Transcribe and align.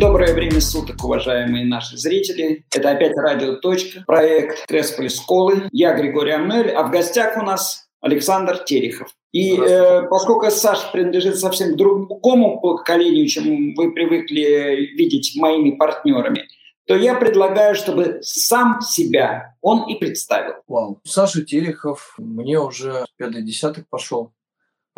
Доброе 0.00 0.32
время 0.32 0.62
суток, 0.62 1.04
уважаемые 1.04 1.66
наши 1.66 1.98
зрители. 1.98 2.64
Это 2.74 2.92
опять 2.92 3.14
радио 3.18 3.56
«Точка», 3.56 4.02
проект 4.06 4.66
Тресполи 4.66 5.10
Школы. 5.10 5.68
Я 5.72 5.94
Григорий 5.94 6.32
Амнель, 6.32 6.70
а 6.70 6.84
в 6.84 6.90
гостях 6.90 7.36
у 7.36 7.42
нас 7.42 7.86
Александр 8.00 8.64
Терехов. 8.64 9.14
И 9.32 9.58
э, 9.58 10.08
поскольку 10.08 10.50
Саша 10.50 10.90
принадлежит 10.90 11.38
совсем 11.38 11.76
другому 11.76 12.62
поколению, 12.62 13.28
чем 13.28 13.74
вы 13.74 13.92
привыкли 13.92 14.88
видеть 14.96 15.36
моими 15.36 15.72
партнерами, 15.72 16.48
то 16.86 16.96
я 16.96 17.14
предлагаю, 17.14 17.74
чтобы 17.74 18.20
сам 18.22 18.80
себя 18.80 19.54
он 19.60 19.86
и 19.86 19.98
представил. 19.98 20.54
Вау. 20.66 21.00
Саша 21.04 21.44
Терехов, 21.44 22.14
мне 22.16 22.58
уже 22.58 23.04
пятый 23.18 23.42
десяток 23.42 23.86
пошел. 23.90 24.32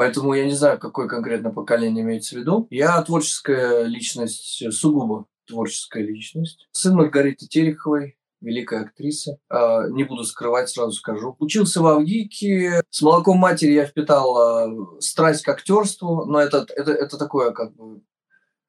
Поэтому 0.02 0.34
я 0.34 0.44
не 0.46 0.54
знаю, 0.54 0.80
какое 0.80 1.06
конкретно 1.06 1.52
поколение 1.52 2.02
имеется 2.02 2.34
в 2.34 2.38
виду. 2.40 2.66
Я 2.70 3.00
творческая 3.02 3.84
личность, 3.84 4.64
сугубо 4.72 5.26
творческая 5.46 6.02
личность. 6.02 6.66
Сын 6.72 6.96
Маргариты 6.96 7.46
Тереховой, 7.46 8.18
великая 8.40 8.80
актриса. 8.80 9.38
А, 9.48 9.86
не 9.86 10.02
буду 10.02 10.24
скрывать, 10.24 10.70
сразу 10.70 10.90
скажу. 10.90 11.36
Учился 11.38 11.80
в 11.80 11.86
Авгике. 11.86 12.82
С 12.90 13.00
молоком 13.00 13.38
матери 13.38 13.74
я 13.74 13.86
впитал 13.86 14.36
а, 14.36 14.98
страсть 14.98 15.44
к 15.44 15.48
актерству, 15.48 16.24
но 16.24 16.40
это, 16.40 16.66
это, 16.74 16.90
это 16.90 17.16
такое 17.16 17.52
как 17.52 17.72
бы 17.76 18.02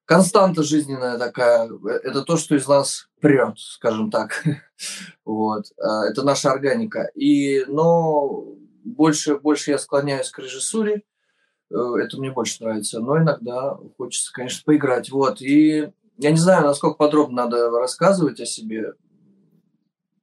константа 0.06 0.62
жизненная 0.62 1.18
такая. 1.18 1.68
Это 2.04 2.22
то, 2.22 2.38
что 2.38 2.56
из 2.56 2.68
нас 2.68 3.08
прет, 3.22 3.58
скажем 3.58 4.12
так. 4.12 4.44
вот. 5.26 5.66
А, 5.82 6.06
это 6.06 6.22
наша 6.22 6.52
органика. 6.52 7.10
И, 7.16 7.66
но 7.68 8.46
больше, 8.84 9.40
больше 9.40 9.72
я 9.72 9.80
склоняюсь 9.80 10.30
к 10.30 10.38
режиссуре. 10.38 11.02
Э, 11.74 11.96
это 12.00 12.18
мне 12.18 12.32
больше 12.32 12.64
нравится. 12.64 13.00
Но 13.00 13.18
иногда 13.18 13.78
хочется, 13.98 14.32
конечно, 14.32 14.62
поиграть. 14.66 15.10
Вот. 15.10 15.42
И 15.42 15.90
я 16.18 16.32
не 16.32 16.38
знаю, 16.38 16.64
насколько 16.64 16.96
подробно 16.96 17.44
надо 17.44 17.70
рассказывать 17.72 18.40
о 18.40 18.46
себе. 18.46 18.94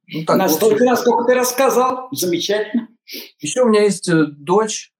Ну, 0.07 0.25
так, 0.25 0.37
Настолько, 0.37 0.83
насколько 0.83 1.25
ты 1.25 1.35
рассказал. 1.35 2.07
Замечательно. 2.11 2.87
Еще 3.39 3.63
у 3.63 3.67
меня 3.67 3.83
есть 3.83 4.07
э, 4.09 4.25
дочь, 4.25 4.93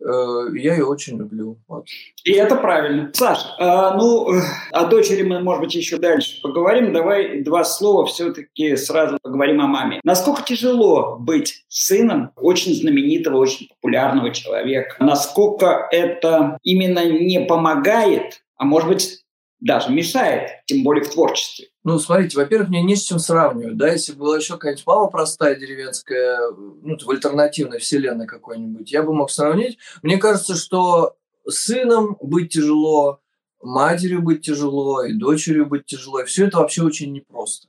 я 0.00 0.74
ее 0.74 0.84
очень 0.84 1.18
люблю. 1.18 1.58
Вот. 1.68 1.86
И 2.24 2.32
это 2.32 2.56
правильно. 2.56 3.10
Саш, 3.14 3.38
а, 3.58 3.96
ну, 3.96 4.32
э, 4.32 4.40
о 4.70 4.86
дочери 4.86 5.22
мы, 5.22 5.40
может 5.40 5.62
быть, 5.62 5.74
еще 5.74 5.98
дальше 5.98 6.40
поговорим. 6.42 6.92
Давай 6.92 7.42
два 7.42 7.64
слова 7.64 8.06
все-таки 8.06 8.76
сразу 8.76 9.18
поговорим 9.22 9.60
о 9.60 9.66
маме. 9.66 10.00
Насколько 10.04 10.42
тяжело 10.42 11.16
быть 11.18 11.64
сыном 11.68 12.32
очень 12.36 12.74
знаменитого, 12.74 13.36
очень 13.36 13.68
популярного 13.68 14.32
человека? 14.32 14.96
Насколько 14.98 15.86
это 15.90 16.58
именно 16.62 17.04
не 17.04 17.40
помогает, 17.40 18.42
а 18.56 18.64
может 18.64 18.88
быть, 18.88 19.22
даже 19.60 19.92
мешает, 19.92 20.50
тем 20.66 20.82
более 20.82 21.04
в 21.04 21.10
творчестве. 21.10 21.66
Ну, 21.84 21.98
смотрите, 21.98 22.36
во-первых, 22.36 22.68
мне 22.68 22.82
не 22.82 22.94
с 22.94 23.02
чем 23.02 23.18
сравнивать, 23.18 23.76
да, 23.76 23.88
если 23.88 24.12
была 24.12 24.36
еще 24.36 24.54
какая-нибудь 24.54 24.86
мама 24.86 25.08
простая, 25.08 25.56
деревенская, 25.56 26.38
ну, 26.52 26.96
в 26.96 27.10
альтернативной 27.10 27.78
вселенной 27.80 28.26
какой-нибудь, 28.26 28.92
я 28.92 29.02
бы 29.02 29.12
мог 29.12 29.30
сравнить. 29.32 29.78
Мне 30.00 30.18
кажется, 30.18 30.54
что 30.54 31.16
сыном 31.48 32.16
быть 32.20 32.52
тяжело, 32.52 33.20
матерью 33.60 34.22
быть 34.22 34.42
тяжело, 34.42 35.04
и 35.04 35.12
дочерью 35.12 35.66
быть 35.66 35.86
тяжело, 35.86 36.20
и 36.20 36.24
все 36.24 36.46
это 36.46 36.58
вообще 36.58 36.82
очень 36.82 37.12
непросто. 37.12 37.66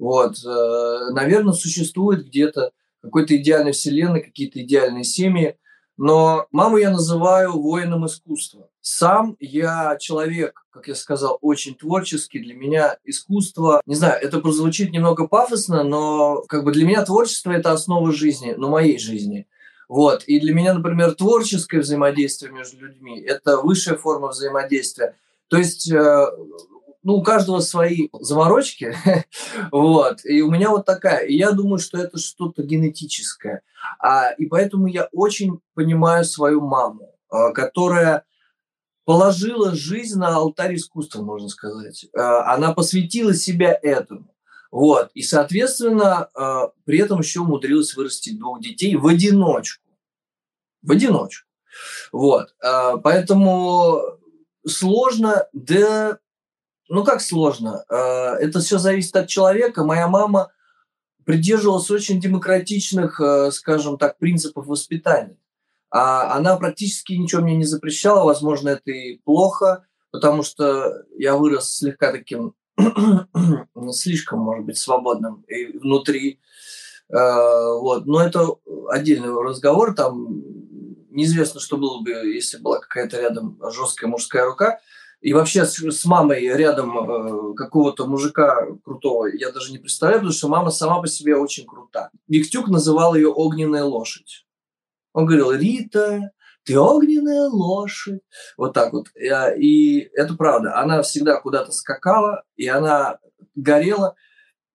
Вот, 0.00 0.36
э, 0.44 1.10
наверное, 1.12 1.52
существует 1.52 2.26
где-то 2.26 2.72
какой-то 3.00 3.36
идеальной 3.36 3.72
вселенной, 3.72 4.22
какие-то 4.22 4.60
идеальные 4.60 5.04
семьи, 5.04 5.56
но 6.02 6.48
маму 6.50 6.78
я 6.78 6.90
называю 6.90 7.52
воином 7.52 8.06
искусства. 8.06 8.68
Сам 8.80 9.36
я 9.38 9.96
человек, 10.00 10.66
как 10.70 10.88
я 10.88 10.96
сказал, 10.96 11.38
очень 11.42 11.76
творческий. 11.76 12.40
Для 12.40 12.56
меня 12.56 12.96
искусство, 13.04 13.80
не 13.86 13.94
знаю, 13.94 14.20
это 14.20 14.40
прозвучит 14.40 14.90
немного 14.90 15.28
пафосно, 15.28 15.84
но 15.84 16.42
как 16.48 16.64
бы 16.64 16.72
для 16.72 16.84
меня 16.86 17.04
творчество– 17.04 17.52
это 17.52 17.70
основа 17.70 18.10
жизни, 18.10 18.52
ну, 18.58 18.68
моей 18.68 18.98
жизни. 18.98 19.46
Вот. 19.88 20.24
И 20.24 20.40
для 20.40 20.52
меня, 20.52 20.74
например, 20.74 21.14
творческое 21.14 21.78
взаимодействие 21.78 22.50
между 22.50 22.84
людьми– 22.84 23.20
это 23.24 23.58
высшая 23.58 23.96
форма 23.96 24.30
взаимодействия. 24.30 25.14
То 25.46 25.56
есть 25.56 25.88
э, 25.88 26.26
ну, 27.02 27.14
у 27.14 27.22
каждого 27.22 27.60
свои 27.60 28.08
заморочки, 28.12 28.96
вот, 29.72 30.24
и 30.24 30.40
у 30.42 30.50
меня 30.50 30.70
вот 30.70 30.86
такая, 30.86 31.26
и 31.26 31.36
я 31.36 31.50
думаю, 31.50 31.78
что 31.78 31.98
это 31.98 32.18
что-то 32.18 32.62
генетическое, 32.62 33.62
а, 33.98 34.30
и 34.30 34.46
поэтому 34.46 34.86
я 34.86 35.08
очень 35.12 35.60
понимаю 35.74 36.24
свою 36.24 36.60
маму, 36.60 37.16
а, 37.28 37.50
которая 37.50 38.24
положила 39.04 39.74
жизнь 39.74 40.18
на 40.18 40.36
алтарь 40.36 40.76
искусства, 40.76 41.22
можно 41.22 41.48
сказать, 41.48 42.06
а, 42.16 42.54
она 42.54 42.72
посвятила 42.72 43.34
себя 43.34 43.76
этому, 43.82 44.32
вот, 44.70 45.10
и, 45.14 45.22
соответственно, 45.22 46.28
а, 46.34 46.70
при 46.84 47.00
этом 47.00 47.20
еще 47.20 47.40
умудрилась 47.40 47.94
вырастить 47.94 48.38
двух 48.38 48.60
детей 48.60 48.94
в 48.94 49.06
одиночку, 49.08 49.88
в 50.82 50.92
одиночку, 50.92 51.48
вот, 52.12 52.54
а, 52.62 52.98
поэтому 52.98 54.02
сложно, 54.64 55.48
да 55.52 56.18
ну 56.92 57.04
как 57.04 57.22
сложно? 57.22 57.86
Э, 57.88 58.34
это 58.38 58.60
все 58.60 58.76
зависит 58.76 59.16
от 59.16 59.26
человека. 59.26 59.82
Моя 59.82 60.08
мама 60.08 60.52
придерживалась 61.24 61.90
очень 61.90 62.20
демократичных, 62.20 63.18
э, 63.18 63.50
скажем 63.50 63.96
так, 63.96 64.18
принципов 64.18 64.66
воспитания. 64.66 65.38
А 65.90 66.36
она 66.36 66.54
практически 66.56 67.14
ничего 67.14 67.40
мне 67.40 67.56
не 67.56 67.64
запрещала. 67.64 68.24
Возможно, 68.24 68.68
это 68.68 68.90
и 68.90 69.16
плохо, 69.24 69.86
потому 70.10 70.42
что 70.42 71.04
я 71.16 71.34
вырос 71.34 71.76
слегка 71.76 72.12
таким, 72.12 72.54
слишком, 73.92 74.40
может 74.40 74.66
быть, 74.66 74.76
свободным 74.76 75.46
и 75.48 75.78
внутри. 75.78 76.40
Э, 77.08 77.72
вот. 77.80 78.04
Но 78.04 78.20
это 78.20 78.48
отдельный 78.90 79.32
разговор. 79.32 79.94
Там 79.94 80.42
неизвестно, 81.08 81.58
что 81.58 81.78
было 81.78 82.02
бы, 82.02 82.10
если 82.10 82.58
была 82.58 82.80
какая-то 82.80 83.18
рядом 83.18 83.58
жесткая 83.70 84.10
мужская 84.10 84.44
рука– 84.44 84.78
и 85.22 85.32
вообще 85.32 85.64
с, 85.64 85.78
с 85.78 86.04
мамой 86.04 86.40
рядом 86.48 86.98
э, 86.98 87.54
какого-то 87.54 88.06
мужика 88.06 88.66
крутого 88.84 89.26
я 89.26 89.52
даже 89.52 89.70
не 89.70 89.78
представляю, 89.78 90.20
потому 90.20 90.34
что 90.34 90.48
мама 90.48 90.70
сама 90.70 91.00
по 91.00 91.06
себе 91.06 91.36
очень 91.36 91.64
крута. 91.64 92.10
Виктюк 92.26 92.68
называл 92.68 93.14
ее 93.14 93.28
огненная 93.28 93.84
лошадь. 93.84 94.44
Он 95.12 95.26
говорил, 95.26 95.52
Рита, 95.52 96.32
ты 96.64 96.76
огненная 96.76 97.48
лошадь. 97.48 98.20
Вот 98.56 98.74
так 98.74 98.92
вот. 98.92 99.06
И 99.16 100.10
это 100.12 100.34
правда. 100.34 100.78
Она 100.78 101.02
всегда 101.02 101.40
куда-то 101.40 101.70
скакала, 101.70 102.42
и 102.56 102.66
она 102.66 103.18
горела, 103.54 104.16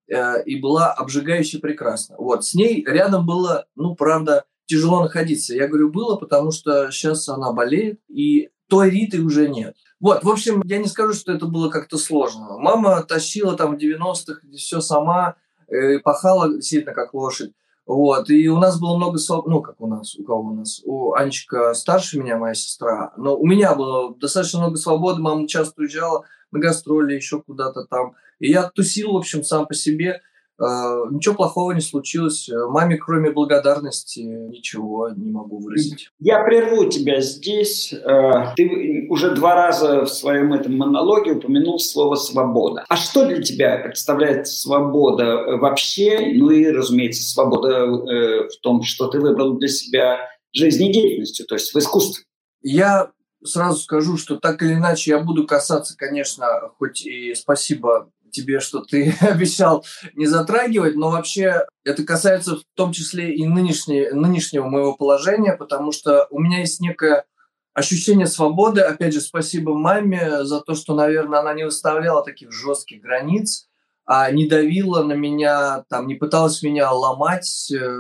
э, 0.09 0.43
и 0.45 0.61
была 0.61 0.93
обжигающе 0.93 1.59
прекрасна. 1.59 2.15
Вот. 2.17 2.45
С 2.45 2.53
ней 2.53 2.85
рядом 2.87 3.25
было, 3.25 3.65
ну, 3.75 3.95
правда, 3.95 4.45
тяжело 4.65 5.01
находиться. 5.01 5.53
Я 5.53 5.67
говорю, 5.67 5.91
было, 5.91 6.15
потому 6.15 6.51
что 6.51 6.89
сейчас 6.89 7.27
она 7.27 7.51
болеет, 7.51 7.99
и 8.07 8.49
той 8.69 8.89
Риты 8.89 9.21
уже 9.21 9.49
нет. 9.49 9.75
Вот, 9.99 10.23
в 10.23 10.29
общем, 10.29 10.61
я 10.65 10.77
не 10.77 10.87
скажу, 10.87 11.13
что 11.13 11.31
это 11.31 11.47
было 11.47 11.69
как-то 11.69 11.97
сложно. 11.97 12.57
Мама 12.57 13.01
тащила 13.03 13.55
там 13.55 13.75
в 13.75 13.79
90-х 13.79 14.41
все 14.55 14.79
сама, 14.79 15.35
э, 15.67 15.99
пахала 15.99 16.53
действительно 16.53 16.93
как 16.93 17.13
лошадь. 17.13 17.53
Вот, 17.87 18.29
и 18.29 18.49
у 18.49 18.57
нас 18.57 18.79
было 18.79 18.97
много 18.97 19.17
свободы, 19.17 19.49
ну, 19.49 19.61
как 19.61 19.79
у 19.79 19.87
нас, 19.87 20.13
у 20.15 20.23
кого 20.25 20.41
у 20.41 20.53
нас, 20.53 20.81
у 20.83 21.13
Анечка 21.13 21.73
старше 21.73 22.19
меня, 22.19 22.37
моя 22.37 22.53
сестра, 22.53 23.13
но 23.15 23.37
у 23.37 23.47
меня 23.47 23.75
было 23.75 24.13
достаточно 24.13 24.59
много 24.59 24.75
свободы, 24.75 25.21
мама 25.21 25.47
часто 25.47 25.81
уезжала 25.81 26.25
на 26.51 26.59
гастроли, 26.59 27.15
еще 27.15 27.41
куда-то 27.41 27.85
там, 27.85 28.15
и 28.39 28.51
я 28.51 28.69
тусил, 28.69 29.13
в 29.13 29.17
общем, 29.17 29.41
сам 29.41 29.67
по 29.67 29.73
себе, 29.73 30.21
ничего 30.59 31.35
плохого 31.35 31.71
не 31.71 31.81
случилось. 31.81 32.49
Маме, 32.69 32.97
кроме 32.97 33.31
благодарности, 33.31 34.19
ничего 34.19 35.09
не 35.09 35.31
могу 35.31 35.59
выразить. 35.59 36.09
Я 36.19 36.43
прерву 36.43 36.85
тебя 36.85 37.21
здесь. 37.21 37.93
Э, 37.93 38.53
ты 38.55 39.07
уже 39.09 39.35
два 39.35 39.55
раза 39.55 40.05
в 40.05 40.09
своем 40.09 40.53
этом 40.53 40.77
монологе 40.77 41.33
упомянул 41.33 41.79
слово 41.79 42.15
«свобода». 42.15 42.85
А 42.89 42.95
что 42.95 43.25
для 43.25 43.41
тебя 43.41 43.77
представляет 43.77 44.47
свобода 44.47 45.57
вообще? 45.57 46.33
Ну 46.35 46.49
и, 46.49 46.67
разумеется, 46.67 47.23
свобода 47.23 47.69
э, 47.69 48.47
в 48.47 48.57
том, 48.61 48.83
что 48.83 49.07
ты 49.07 49.19
выбрал 49.19 49.53
для 49.53 49.67
себя 49.67 50.27
жизнедеятельностью, 50.53 51.45
то 51.45 51.55
есть 51.55 51.73
в 51.73 51.77
искусстве. 51.77 52.23
Я 52.61 53.11
сразу 53.43 53.79
скажу, 53.79 54.17
что 54.17 54.37
так 54.37 54.61
или 54.63 54.73
иначе 54.73 55.11
я 55.11 55.19
буду 55.19 55.45
касаться, 55.45 55.95
конечно, 55.95 56.45
хоть 56.77 57.05
и 57.05 57.35
спасибо 57.35 58.09
тебе, 58.31 58.59
что 58.59 58.81
ты 58.81 59.15
обещал 59.21 59.85
не 60.15 60.25
затрагивать, 60.25 60.95
но 60.95 61.09
вообще 61.09 61.65
это 61.83 62.03
касается 62.03 62.57
в 62.57 62.63
том 62.75 62.91
числе 62.91 63.35
и 63.35 63.45
нынешней, 63.45 64.09
нынешнего 64.11 64.67
моего 64.67 64.95
положения, 64.95 65.53
потому 65.53 65.91
что 65.91 66.27
у 66.29 66.39
меня 66.39 66.59
есть 66.59 66.79
некое 66.79 67.25
ощущение 67.73 68.27
свободы. 68.27 68.81
Опять 68.81 69.13
же, 69.13 69.21
спасибо 69.21 69.73
маме 69.73 70.43
за 70.43 70.61
то, 70.61 70.73
что, 70.73 70.95
наверное, 70.95 71.39
она 71.39 71.53
не 71.53 71.63
выставляла 71.63 72.23
таких 72.23 72.51
жестких 72.51 73.01
границ, 73.01 73.67
а 74.05 74.31
не 74.31 74.47
давила 74.47 75.03
на 75.03 75.13
меня, 75.13 75.83
там, 75.89 76.07
не 76.07 76.15
пыталась 76.15 76.63
меня 76.63 76.91
ломать 76.91 77.71
э, 77.71 77.99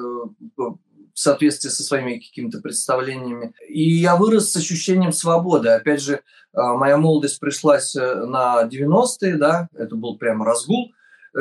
в 1.17 1.19
соответствии 1.19 1.69
со 1.69 1.81
своими 1.81 2.19
какими-то 2.19 2.59
представлениями. 2.59 3.51
И 3.67 3.81
я 3.97 4.17
вырос 4.17 4.51
с 4.51 4.55
ощущением 4.55 5.11
свободы. 5.11 5.69
Опять 5.69 5.99
же, 5.99 6.21
моя 6.53 6.97
молодость 6.97 7.39
пришлась 7.39 7.95
на 7.95 8.69
90-е, 8.71 9.35
да, 9.37 9.67
это 9.75 9.95
был 9.95 10.19
прямо 10.19 10.45
разгул 10.45 10.91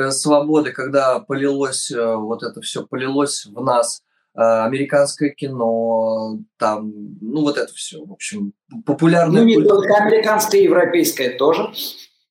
свободы, 0.09 0.71
когда 0.71 1.19
полилось 1.19 1.91
вот 1.95 2.41
это 2.41 2.59
все, 2.61 2.87
полилось 2.87 3.45
в 3.45 3.63
нас 3.63 4.01
американское 4.33 5.29
кино, 5.29 6.39
там, 6.57 6.91
ну 7.21 7.41
вот 7.41 7.59
это 7.59 7.71
все, 7.71 8.03
в 8.03 8.11
общем, 8.11 8.53
популярное. 8.83 9.41
Ну 9.41 9.47
не 9.47 9.63
только 9.63 9.93
американское, 9.93 10.61
европейское 10.61 11.37
тоже. 11.37 11.71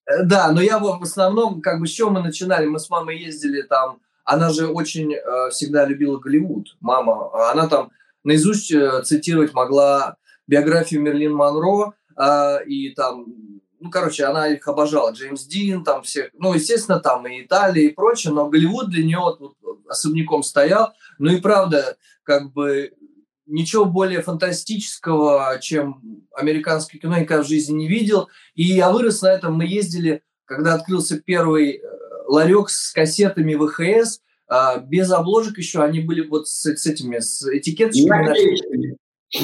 Э, 0.07 0.25
да, 0.25 0.51
но 0.51 0.61
я 0.61 0.79
в 0.79 1.03
основном, 1.03 1.61
как 1.61 1.81
бы, 1.81 1.87
с 1.87 1.91
чего 1.91 2.11
мы 2.11 2.23
начинали? 2.23 2.67
Мы 2.67 2.79
с 2.79 2.89
мамой 2.91 3.19
ездили 3.19 3.63
там, 3.63 4.01
она 4.27 4.51
же 4.51 4.67
очень 4.67 5.15
э, 5.15 5.51
всегда 5.51 5.87
любила 5.87 6.19
Голливуд, 6.19 6.77
мама. 6.81 7.31
Она 7.51 7.69
там 7.69 7.91
наизусть 8.25 8.73
э, 8.73 9.03
цитировать 9.05 9.55
могла 9.55 10.17
биографию 10.49 11.01
Мерлин 11.01 11.33
Монро, 11.33 11.95
э, 12.19 12.65
и 12.67 12.91
там, 12.91 13.27
ну, 13.79 13.89
короче, 13.89 14.25
она 14.25 14.49
их 14.49 14.67
обожала. 14.67 15.13
Джеймс 15.13 15.45
Дин, 15.45 15.85
там 15.85 16.03
всех, 16.03 16.31
ну, 16.35 16.55
естественно, 16.55 16.99
там 16.99 17.27
и 17.29 17.43
Италия 17.43 17.87
и 17.87 17.95
прочее, 17.95 18.33
но 18.33 18.49
Голливуд 18.49 18.91
для 18.91 19.05
нее 19.05 19.19
вот, 19.19 19.55
особняком 19.89 20.43
стоял. 20.43 20.93
Ну 21.19 21.31
и 21.33 21.41
правда, 21.41 21.97
как 22.25 22.53
бы 22.53 22.93
ничего 23.47 23.85
более 23.85 24.23
фантастического, 24.23 25.59
чем 25.61 26.27
американское 26.35 27.01
кино, 27.01 27.15
я 27.15 27.23
никогда 27.23 27.45
в 27.45 27.49
жизни 27.49 27.75
не 27.75 27.89
видел. 27.89 28.29
И 28.57 28.65
я 28.65 28.91
вырос 28.91 29.23
на 29.23 29.29
этом. 29.29 29.55
Мы 29.55 29.67
ездили, 29.67 30.23
когда 30.47 30.75
открылся 30.75 31.21
первый 31.21 31.77
э, 31.77 31.81
ларек 32.27 32.69
с 32.69 32.93
кассетами 32.93 33.55
ВХС, 33.55 34.21
а, 34.49 34.79
без 34.79 35.11
обложек 35.11 35.59
еще, 35.59 35.83
они 35.83 36.01
были 36.01 36.27
вот 36.27 36.49
с, 36.49 36.65
с 36.65 36.87
этими, 36.87 37.19
с 37.19 37.43
этикеточками. 37.43 38.97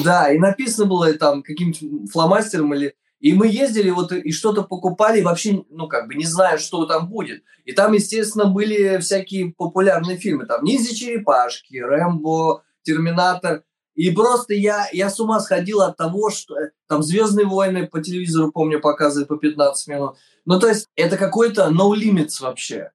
Да, 0.03 0.31
и 0.31 0.39
написано 0.39 0.85
было 0.85 1.13
там 1.13 1.43
каким-то 1.43 1.79
фломастером 2.11 2.73
или... 2.73 2.95
И 3.19 3.31
мы 3.31 3.47
ездили 3.47 3.89
вот 3.89 4.11
и 4.11 4.31
что-то 4.33 4.63
покупали, 4.63 5.19
и 5.19 5.23
вообще, 5.23 5.63
ну, 5.69 5.87
как 5.87 6.07
бы 6.07 6.15
не 6.15 6.25
зная, 6.25 6.57
что 6.57 6.85
там 6.85 7.07
будет. 7.07 7.43
И 7.63 7.71
там, 7.71 7.93
естественно, 7.93 8.45
были 8.45 8.97
всякие 8.97 9.53
популярные 9.53 10.17
фильмы. 10.17 10.45
Там 10.45 10.63
«Ниндзя 10.65 10.93
черепашки», 10.93 11.77
«Рэмбо», 11.77 12.63
«Терминатор». 12.81 13.63
И 13.95 14.09
просто 14.09 14.53
я, 14.55 14.89
я 14.91 15.09
с 15.09 15.21
ума 15.21 15.39
сходил 15.39 15.81
от 15.81 15.95
того, 15.95 16.31
что 16.31 16.55
там 16.93 17.01
«Звездные 17.01 17.47
войны» 17.47 17.87
по 17.87 18.03
телевизору, 18.03 18.51
помню, 18.51 18.79
показывают 18.79 19.27
по 19.27 19.37
15 19.37 19.87
минут. 19.87 20.15
Ну, 20.45 20.59
то 20.59 20.67
есть 20.67 20.89
это 20.95 21.17
какой-то 21.17 21.71
no 21.71 21.91
limits 21.91 22.39
вообще. 22.39 22.91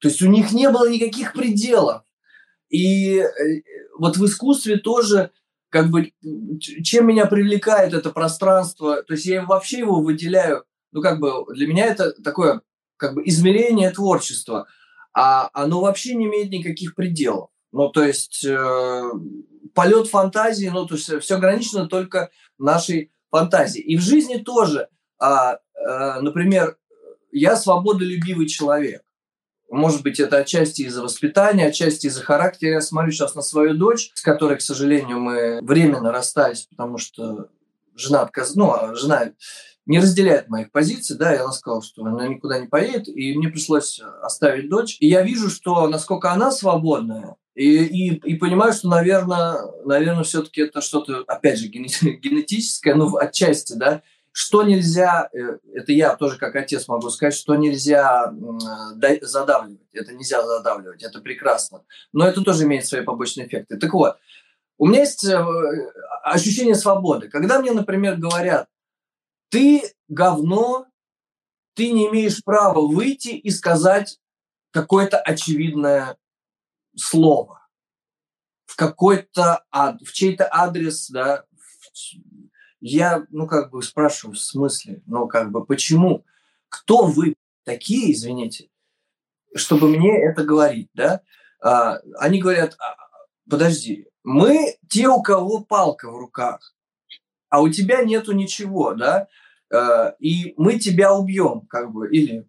То 0.00 0.08
есть 0.08 0.20
у 0.22 0.26
них 0.26 0.50
не 0.50 0.68
было 0.70 0.90
никаких 0.90 1.34
пределов. 1.34 2.02
И 2.68 3.18
э, 3.18 3.26
вот 3.96 4.16
в 4.16 4.24
искусстве 4.24 4.78
тоже, 4.78 5.30
как 5.68 5.90
бы, 5.90 6.10
чем 6.82 7.06
меня 7.06 7.26
привлекает 7.26 7.94
это 7.94 8.10
пространство, 8.10 9.04
то 9.04 9.14
есть 9.14 9.26
я 9.26 9.44
вообще 9.44 9.78
его 9.78 10.00
выделяю, 10.00 10.64
ну, 10.90 11.00
как 11.00 11.20
бы, 11.20 11.44
для 11.54 11.68
меня 11.68 11.86
это 11.86 12.10
такое, 12.20 12.62
как 12.96 13.14
бы, 13.14 13.22
измерение 13.24 13.92
творчества, 13.92 14.66
а 15.14 15.48
оно 15.52 15.80
вообще 15.80 16.16
не 16.16 16.26
имеет 16.26 16.50
никаких 16.50 16.96
пределов. 16.96 17.50
Ну, 17.70 17.88
то 17.90 18.02
есть 18.02 18.44
э, 18.44 19.10
полет 19.74 20.08
фантазии, 20.08 20.66
ну, 20.66 20.86
то 20.86 20.96
есть 20.96 21.20
все 21.20 21.36
ограничено 21.36 21.86
только 21.86 22.30
нашей 22.58 23.12
фантазией. 23.30 23.84
И 23.84 23.96
в 23.96 24.00
жизни 24.00 24.38
тоже, 24.38 24.88
а, 25.18 25.58
а, 25.74 26.20
например, 26.20 26.76
я 27.32 27.56
свободолюбивый 27.56 28.46
человек. 28.46 29.02
Может 29.70 30.02
быть, 30.02 30.18
это 30.18 30.38
отчасти 30.38 30.82
из-за 30.82 31.02
воспитания, 31.02 31.66
отчасти 31.66 32.06
из-за 32.06 32.22
характера. 32.22 32.70
Я 32.72 32.80
смотрю 32.80 33.12
сейчас 33.12 33.34
на 33.34 33.42
свою 33.42 33.74
дочь, 33.74 34.10
с 34.14 34.22
которой, 34.22 34.56
к 34.56 34.62
сожалению, 34.62 35.20
мы 35.20 35.60
временно 35.62 36.10
расстались, 36.10 36.66
потому 36.70 36.96
что 36.96 37.48
жена 37.94 38.22
отказ... 38.22 38.54
ну, 38.54 38.72
а 38.72 38.94
жена 38.94 39.32
не 39.84 40.00
разделяет 40.00 40.48
моих 40.48 40.70
позиций, 40.70 41.16
да, 41.16 41.32
я 41.32 41.50
сказал, 41.50 41.82
что 41.82 42.04
она 42.04 42.28
никуда 42.28 42.58
не 42.58 42.66
поедет, 42.66 43.08
и 43.08 43.36
мне 43.36 43.48
пришлось 43.48 44.00
оставить 44.22 44.68
дочь. 44.68 44.98
И 45.00 45.08
я 45.08 45.22
вижу, 45.22 45.48
что 45.48 45.88
насколько 45.88 46.30
она 46.30 46.50
свободная, 46.50 47.36
и, 47.58 47.84
и, 47.86 48.14
и 48.14 48.34
понимаю, 48.36 48.72
что, 48.72 48.88
наверное, 48.88 49.58
наверное 49.84 50.22
все-таки 50.22 50.60
это 50.60 50.80
что-то, 50.80 51.24
опять 51.26 51.58
же, 51.58 51.66
генетическое, 51.68 52.94
ну, 52.94 53.16
отчасти, 53.16 53.72
да, 53.72 54.02
что 54.30 54.62
нельзя, 54.62 55.28
э, 55.32 55.58
это 55.74 55.90
я 55.90 56.14
тоже 56.14 56.38
как 56.38 56.54
отец 56.54 56.86
могу 56.86 57.10
сказать, 57.10 57.34
что 57.34 57.56
нельзя 57.56 58.32
задавливать. 59.22 59.80
Это 59.92 60.12
нельзя 60.12 60.46
задавливать, 60.46 61.02
это 61.02 61.20
прекрасно. 61.20 61.82
Но 62.12 62.28
это 62.28 62.42
тоже 62.42 62.62
имеет 62.62 62.86
свои 62.86 63.02
побочные 63.02 63.48
эффекты. 63.48 63.76
Так 63.76 63.92
вот, 63.92 64.18
у 64.78 64.86
меня 64.86 65.00
есть 65.00 65.24
э, 65.24 65.44
ощущение 66.22 66.76
свободы. 66.76 67.28
Когда 67.28 67.58
мне, 67.58 67.72
например, 67.72 68.18
говорят, 68.18 68.68
ты 69.48 69.82
говно, 70.06 70.86
ты 71.74 71.90
не 71.90 72.06
имеешь 72.06 72.44
права 72.44 72.86
выйти 72.86 73.30
и 73.30 73.50
сказать 73.50 74.20
какое-то 74.70 75.18
очевидное 75.18 76.18
слово 76.98 77.66
в 78.66 78.76
какой-то 78.76 79.64
ад, 79.70 80.00
в 80.02 80.12
чей-то 80.12 80.48
адрес, 80.50 81.08
да, 81.10 81.44
я, 82.80 83.26
ну, 83.30 83.46
как 83.46 83.70
бы 83.70 83.82
спрашиваю, 83.82 84.36
в 84.36 84.40
смысле, 84.40 85.02
ну, 85.06 85.26
как 85.26 85.50
бы, 85.50 85.64
почему? 85.64 86.24
Кто 86.68 87.06
вы 87.06 87.34
такие, 87.64 88.12
извините, 88.12 88.68
чтобы 89.54 89.88
мне 89.88 90.22
это 90.22 90.44
говорить, 90.44 90.90
да? 90.94 91.22
А, 91.60 91.98
они 92.18 92.40
говорят, 92.40 92.76
«А, 92.78 92.96
подожди, 93.48 94.06
мы 94.22 94.76
те, 94.88 95.08
у 95.08 95.22
кого 95.22 95.64
палка 95.64 96.10
в 96.10 96.16
руках, 96.16 96.74
а 97.48 97.62
у 97.62 97.68
тебя 97.70 98.04
нету 98.04 98.32
ничего, 98.32 98.94
да? 98.94 99.28
А, 99.72 100.14
и 100.18 100.54
мы 100.56 100.78
тебя 100.78 101.14
убьем, 101.14 101.62
как 101.62 101.90
бы, 101.90 102.08
или 102.10 102.46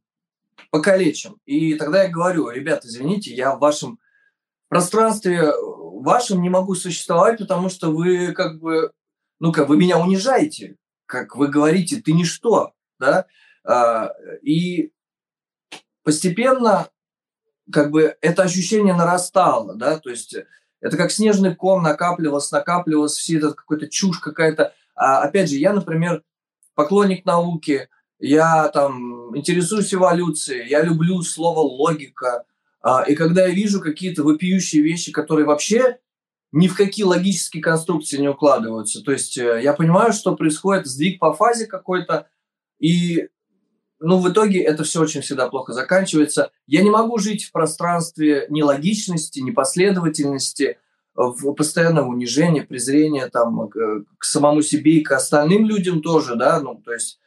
покалечим. 0.70 1.40
И 1.46 1.76
тогда 1.76 2.04
я 2.04 2.10
говорю, 2.10 2.50
ребят, 2.50 2.86
извините, 2.86 3.34
я 3.34 3.56
в 3.56 3.60
вашем 3.60 4.00
пространстве 4.70 5.52
вашем 6.02 6.42
не 6.42 6.50
могу 6.50 6.76
существовать, 6.76 7.40
потому 7.40 7.70
что 7.70 7.92
вы 7.92 8.34
как 8.34 8.60
бы, 8.60 8.92
ну 9.40 9.52
как, 9.52 9.68
вы 9.68 9.78
меня 9.78 10.00
унижаете, 10.00 10.78
как 11.06 11.36
вы 11.36 11.48
говорите, 11.48 12.02
ты 12.02 12.14
ничто, 12.14 12.74
да, 13.00 13.26
а, 13.64 14.14
и 14.42 14.92
постепенно 16.04 16.90
как 17.72 17.92
бы 17.92 18.16
это 18.22 18.44
ощущение 18.44 18.96
нарастало, 18.96 19.76
да, 19.76 20.00
то 20.00 20.10
есть 20.10 20.36
это 20.82 20.98
как 20.98 21.12
снежный 21.12 21.56
ком 21.56 21.84
накапливалось, 21.84 22.52
накапливалось, 22.52 23.18
все 23.18 23.38
это 23.38 23.54
какой-то 23.54 23.90
чушь 23.90 24.20
какая-то. 24.20 24.74
А, 24.96 25.22
опять 25.22 25.50
же, 25.50 25.58
я, 25.58 25.74
например, 25.74 26.24
поклонник 26.74 27.26
науки, 27.26 27.90
я 28.20 28.70
там 28.70 29.36
интересуюсь 29.36 29.94
эволюцией, 29.94 30.70
я 30.70 30.82
люблю 30.82 31.22
слово 31.22 31.60
логика, 31.60 32.46
и 33.08 33.16
когда 33.16 33.48
я 33.48 33.54
вижу 33.54 33.82
какие-то 33.82 34.24
вопиющие 34.24 34.82
вещи, 34.82 35.12
которые 35.12 35.46
вообще 35.46 35.98
ни 36.52 36.68
в 36.68 36.76
какие 36.76 37.06
логические 37.06 37.62
конструкции 37.62 38.18
не 38.18 38.30
укладываются, 38.30 39.04
то 39.04 39.12
есть 39.12 39.38
э, 39.38 39.62
я 39.62 39.74
понимаю, 39.74 40.14
что 40.14 40.36
происходит 40.36 40.88
сдвиг 40.88 41.20
по 41.20 41.34
фазе 41.34 41.68
какой-то, 41.68 42.28
и 42.80 43.28
ну, 44.00 44.20
в 44.20 44.32
итоге 44.32 44.62
это 44.64 44.84
все 44.84 45.02
очень 45.02 45.22
всегда 45.22 45.50
плохо 45.50 45.74
заканчивается. 45.74 46.52
Я 46.66 46.82
не 46.82 46.90
могу 46.90 47.18
жить 47.18 47.44
в 47.44 47.52
пространстве 47.52 48.48
нелогичности, 48.50 49.42
непоследовательности, 49.42 50.78
в 51.16 51.52
постоянном 51.54 52.08
унижении, 52.08 52.62
презрения 52.62 53.28
там, 53.28 53.68
к, 53.68 54.06
к 54.18 54.24
самому 54.24 54.62
себе 54.62 54.94
и 54.94 55.04
к 55.04 55.12
остальным 55.12 55.66
людям 55.66 56.02
тоже, 56.02 56.36
да, 56.36 56.62
ну, 56.62 56.76
то 56.76 56.94
есть 56.94 57.20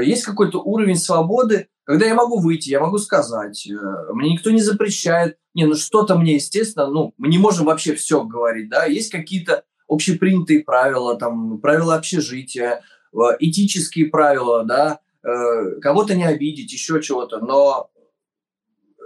есть 0.00 0.24
какой-то 0.24 0.60
уровень 0.60 0.96
свободы, 0.96 1.68
когда 1.84 2.06
я 2.06 2.14
могу 2.14 2.38
выйти, 2.38 2.70
я 2.70 2.80
могу 2.80 2.98
сказать, 2.98 3.66
э, 3.66 4.12
мне 4.12 4.32
никто 4.32 4.50
не 4.50 4.60
запрещает. 4.60 5.36
Не, 5.54 5.66
ну 5.66 5.74
что-то 5.74 6.16
мне, 6.16 6.34
естественно, 6.34 6.86
ну, 6.86 7.12
мы 7.18 7.28
не 7.28 7.38
можем 7.38 7.66
вообще 7.66 7.94
все 7.94 8.24
говорить, 8.24 8.70
да, 8.70 8.86
есть 8.86 9.10
какие-то 9.10 9.64
общепринятые 9.88 10.60
правила, 10.60 11.16
там, 11.16 11.58
правила 11.60 11.96
общежития, 11.96 12.82
э, 13.12 13.18
этические 13.40 14.06
правила, 14.06 14.64
да, 14.64 15.00
э, 15.22 15.80
кого-то 15.80 16.14
не 16.14 16.24
обидеть, 16.24 16.72
еще 16.72 17.02
чего-то, 17.02 17.40
но 17.40 17.90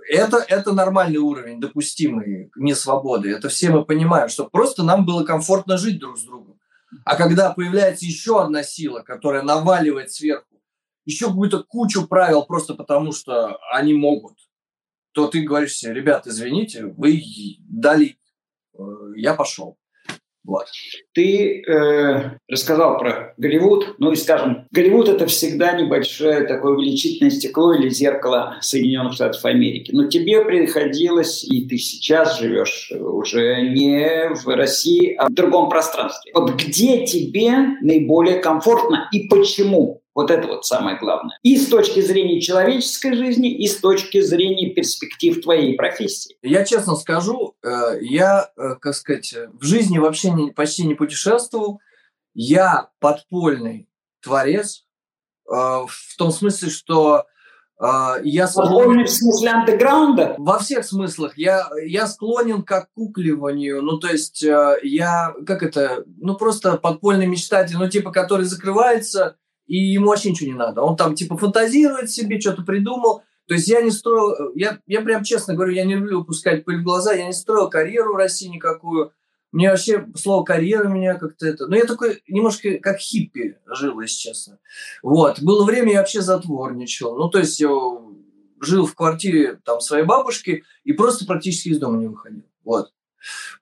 это, 0.09 0.45
это 0.47 0.73
нормальный 0.73 1.19
уровень, 1.19 1.61
допустимый 1.61 2.51
несвободы. 2.57 3.31
Это 3.31 3.49
все 3.49 3.71
мы 3.71 3.85
понимаем, 3.85 4.29
что 4.29 4.45
просто 4.45 4.85
нам 4.85 5.05
было 5.05 5.25
комфортно 5.25 5.79
жить 5.79 5.99
друг 5.99 6.19
с 6.19 6.23
другом. 6.23 6.61
А 7.05 7.17
когда 7.17 7.51
появляется 7.53 8.05
еще 8.05 8.41
одна 8.41 8.63
сила, 8.63 9.01
которая 9.01 9.43
наваливает 9.43 10.13
сверху, 10.13 10.56
еще 11.07 11.29
какую-то 11.29 11.63
кучу 11.63 12.07
правил 12.07 12.45
просто 12.45 12.75
потому, 12.75 13.13
что 13.13 13.59
они 13.73 13.95
могут, 13.95 14.35
то 15.13 15.29
ты 15.29 15.41
говоришь 15.43 15.77
себе, 15.77 15.95
ребят, 15.95 16.27
извините, 16.27 16.85
вы 16.85 17.23
дали, 17.61 18.19
э, 18.79 18.83
я 19.17 19.35
пошел. 19.35 19.79
Вот. 20.45 20.67
Ты 21.13 21.63
э, 21.63 22.39
рассказал 22.49 22.99
про 22.99 23.35
Голливуд, 23.37 23.97
ну 23.99 24.13
и 24.13 24.17
скажем, 24.17 24.69
Голливуд 24.71 25.09
это 25.09 25.27
всегда 25.27 25.73
небольшое 25.73 26.47
такое 26.47 26.75
увеличительное 26.75 27.33
стекло 27.33 27.73
или 27.75 27.89
зеркало 27.89 28.57
Соединенных 28.61 29.15
Штатов 29.15 29.45
Америки. 29.45 29.91
Но 29.93 30.07
тебе 30.07 30.45
приходилось, 30.45 31.43
и 31.43 31.67
ты 31.67 31.79
сейчас 31.79 32.39
живешь 32.39 32.93
уже 32.93 33.63
не 33.63 34.35
в 34.35 34.47
России, 34.55 35.15
а 35.15 35.29
в 35.29 35.35
другом 35.35 35.69
пространстве. 35.69 36.31
Вот 36.33 36.55
где 36.55 37.05
тебе 37.05 37.53
наиболее 37.81 38.39
комфортно 38.39 39.09
и 39.11 39.27
почему? 39.29 40.03
Вот 40.17 40.31
это 40.31 40.49
вот 40.49 40.65
самое 40.65 40.97
главное. 40.97 41.39
И 41.43 41.59
с 41.59 41.69
точки 41.69 42.01
зрения 42.01 42.41
человеческой 42.41 43.15
жизни, 43.15 43.55
и 43.55 43.69
с 43.69 43.77
точки 43.77 44.23
зрения 44.23 44.71
перспектив 44.71 45.43
твоей 45.43 45.77
профессии. 45.77 46.39
Я 46.41 46.65
честно 46.65 46.97
скажу, 46.97 47.55
э, 47.63 47.99
я, 48.01 48.51
э, 48.57 48.77
как 48.81 48.95
сказать, 48.95 49.35
в 49.53 49.63
жизни 49.63 49.99
вообще 49.99 50.31
не, 50.31 50.53
почти 50.53 50.87
не 50.87 50.95
путешествовал. 50.95 51.81
Я 52.33 52.89
подпольный 52.99 53.91
творец 54.23 54.87
э, 55.47 55.53
в 55.53 56.17
том 56.17 56.31
смысле, 56.31 56.71
что 56.71 57.27
я 57.79 58.47
склонен... 58.49 59.05
в 59.05 59.11
смысле 59.11 59.51
андеграунда? 59.51 60.35
Во 60.39 60.59
всех 60.59 60.87
смыслах. 60.87 61.37
Я, 61.37 61.69
я 61.85 62.07
склонен 62.07 62.63
к 62.63 62.73
окукливанию. 62.73 63.83
Ну, 63.83 63.99
то 63.99 64.09
есть 64.09 64.41
я, 64.41 65.35
как 65.47 65.63
это, 65.63 66.05
ну, 66.17 66.37
просто 66.37 66.79
подпольный 66.79 67.27
мечтатель, 67.27 67.77
ну, 67.77 67.87
типа, 67.91 68.13
который 68.13 68.47
закрывается 68.47 69.37
и 69.67 69.77
ему 69.77 70.09
вообще 70.09 70.31
ничего 70.31 70.51
не 70.51 70.59
надо. 70.59 70.83
Он 70.83 70.97
там 70.97 71.15
типа 71.15 71.37
фантазирует 71.37 72.11
себе, 72.11 72.41
что-то 72.41 72.63
придумал. 72.63 73.23
То 73.47 73.55
есть 73.55 73.69
я 73.69 73.81
не 73.81 73.91
строил, 73.91 74.53
я, 74.55 74.81
я 74.87 75.01
прям 75.03 75.23
честно 75.23 75.55
говорю, 75.55 75.73
я 75.73 75.85
не 75.85 75.95
люблю 75.95 76.21
упускать 76.21 76.65
пыль 76.65 76.81
в 76.81 76.85
глаза, 76.85 77.13
я 77.13 77.27
не 77.27 77.33
строил 77.33 77.71
карьеру 77.71 78.15
в 78.15 78.17
России 78.17 78.49
никакую. 78.49 79.13
Мне 79.53 79.71
вообще 79.71 80.07
слово 80.17 80.45
карьера 80.45 80.89
меня 80.89 81.15
как-то 81.15 81.47
это... 81.47 81.67
Ну, 81.67 81.77
я 81.77 81.85
такой 81.85 82.23
немножко 82.29 82.79
как 82.79 82.99
хиппи 82.99 83.57
жил, 83.67 84.01
если 84.01 84.17
честно. 84.17 84.59
Вот. 85.03 85.41
Было 85.41 85.65
время, 85.65 85.93
я 85.93 85.99
вообще 86.01 86.21
затворничал. 86.21 87.17
Ну, 87.17 87.29
то 87.29 87.39
есть 87.39 87.61
я 87.61 87.71
жил 88.61 88.87
в 88.87 88.95
квартире 88.95 89.61
там 89.65 89.81
своей 89.81 90.05
бабушки 90.05 90.65
и 90.85 90.93
просто 90.93 91.25
практически 91.25 91.69
из 91.69 91.79
дома 91.79 91.99
не 91.99 92.09
выходил. 92.09 92.43
Вот. 92.65 92.93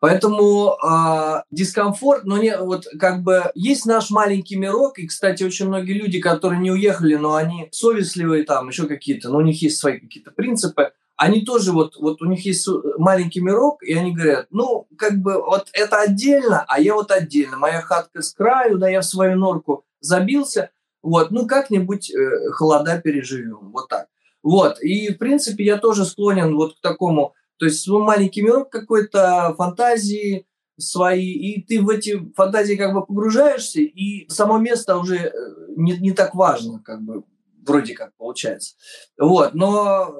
Поэтому 0.00 0.76
э, 0.76 1.42
дискомфорт, 1.50 2.24
но 2.24 2.38
не, 2.38 2.56
вот 2.56 2.86
как 2.98 3.22
бы 3.22 3.50
есть 3.54 3.86
наш 3.86 4.10
маленький 4.10 4.56
мирок, 4.56 4.98
и, 4.98 5.06
кстати, 5.06 5.42
очень 5.42 5.68
многие 5.68 5.94
люди, 5.94 6.20
которые 6.20 6.60
не 6.60 6.70
уехали, 6.70 7.14
но 7.14 7.34
они 7.34 7.68
совестливые 7.72 8.44
там, 8.44 8.68
еще 8.68 8.86
какие-то, 8.86 9.30
но 9.30 9.38
у 9.38 9.42
них 9.42 9.62
есть 9.62 9.78
свои 9.78 9.98
какие-то 9.98 10.30
принципы, 10.30 10.92
они 11.16 11.44
тоже 11.44 11.72
вот, 11.72 11.96
вот 11.96 12.22
у 12.22 12.24
них 12.26 12.44
есть 12.44 12.68
маленький 12.98 13.40
мирок, 13.40 13.82
и 13.82 13.94
они 13.94 14.12
говорят, 14.12 14.48
ну, 14.50 14.88
как 14.98 15.18
бы 15.18 15.34
вот 15.34 15.68
это 15.72 16.00
отдельно, 16.00 16.64
а 16.66 16.80
я 16.80 16.94
вот 16.94 17.10
отдельно. 17.12 17.56
Моя 17.56 17.80
хатка 17.82 18.20
с 18.20 18.32
краю, 18.32 18.78
да, 18.78 18.88
я 18.88 19.00
в 19.00 19.04
свою 19.04 19.38
норку 19.38 19.84
забился, 20.00 20.70
вот, 21.02 21.30
ну, 21.30 21.46
как-нибудь 21.46 22.10
э, 22.10 22.50
холода 22.52 23.00
переживем, 23.00 23.70
вот 23.72 23.88
так. 23.88 24.08
Вот, 24.42 24.82
и, 24.82 25.12
в 25.12 25.18
принципе, 25.18 25.64
я 25.64 25.78
тоже 25.78 26.04
склонен 26.04 26.54
вот 26.56 26.76
к 26.76 26.80
такому 26.80 27.34
то 27.64 27.68
есть 27.68 27.80
свой 27.80 28.02
маленький 28.02 28.42
мирок 28.42 28.68
какой-то, 28.68 29.54
фантазии 29.56 30.46
свои, 30.78 31.32
и 31.32 31.62
ты 31.62 31.80
в 31.80 31.88
эти 31.88 32.30
фантазии 32.34 32.74
как 32.74 32.92
бы 32.92 33.06
погружаешься, 33.06 33.80
и 33.80 34.28
само 34.28 34.58
место 34.58 34.98
уже 34.98 35.16
э, 35.16 35.32
не, 35.74 35.96
не 35.96 36.10
так 36.10 36.34
важно, 36.34 36.82
как 36.82 37.00
бы, 37.00 37.24
вроде 37.66 37.94
как 37.94 38.14
получается. 38.18 38.74
Вот, 39.18 39.54
но, 39.54 40.14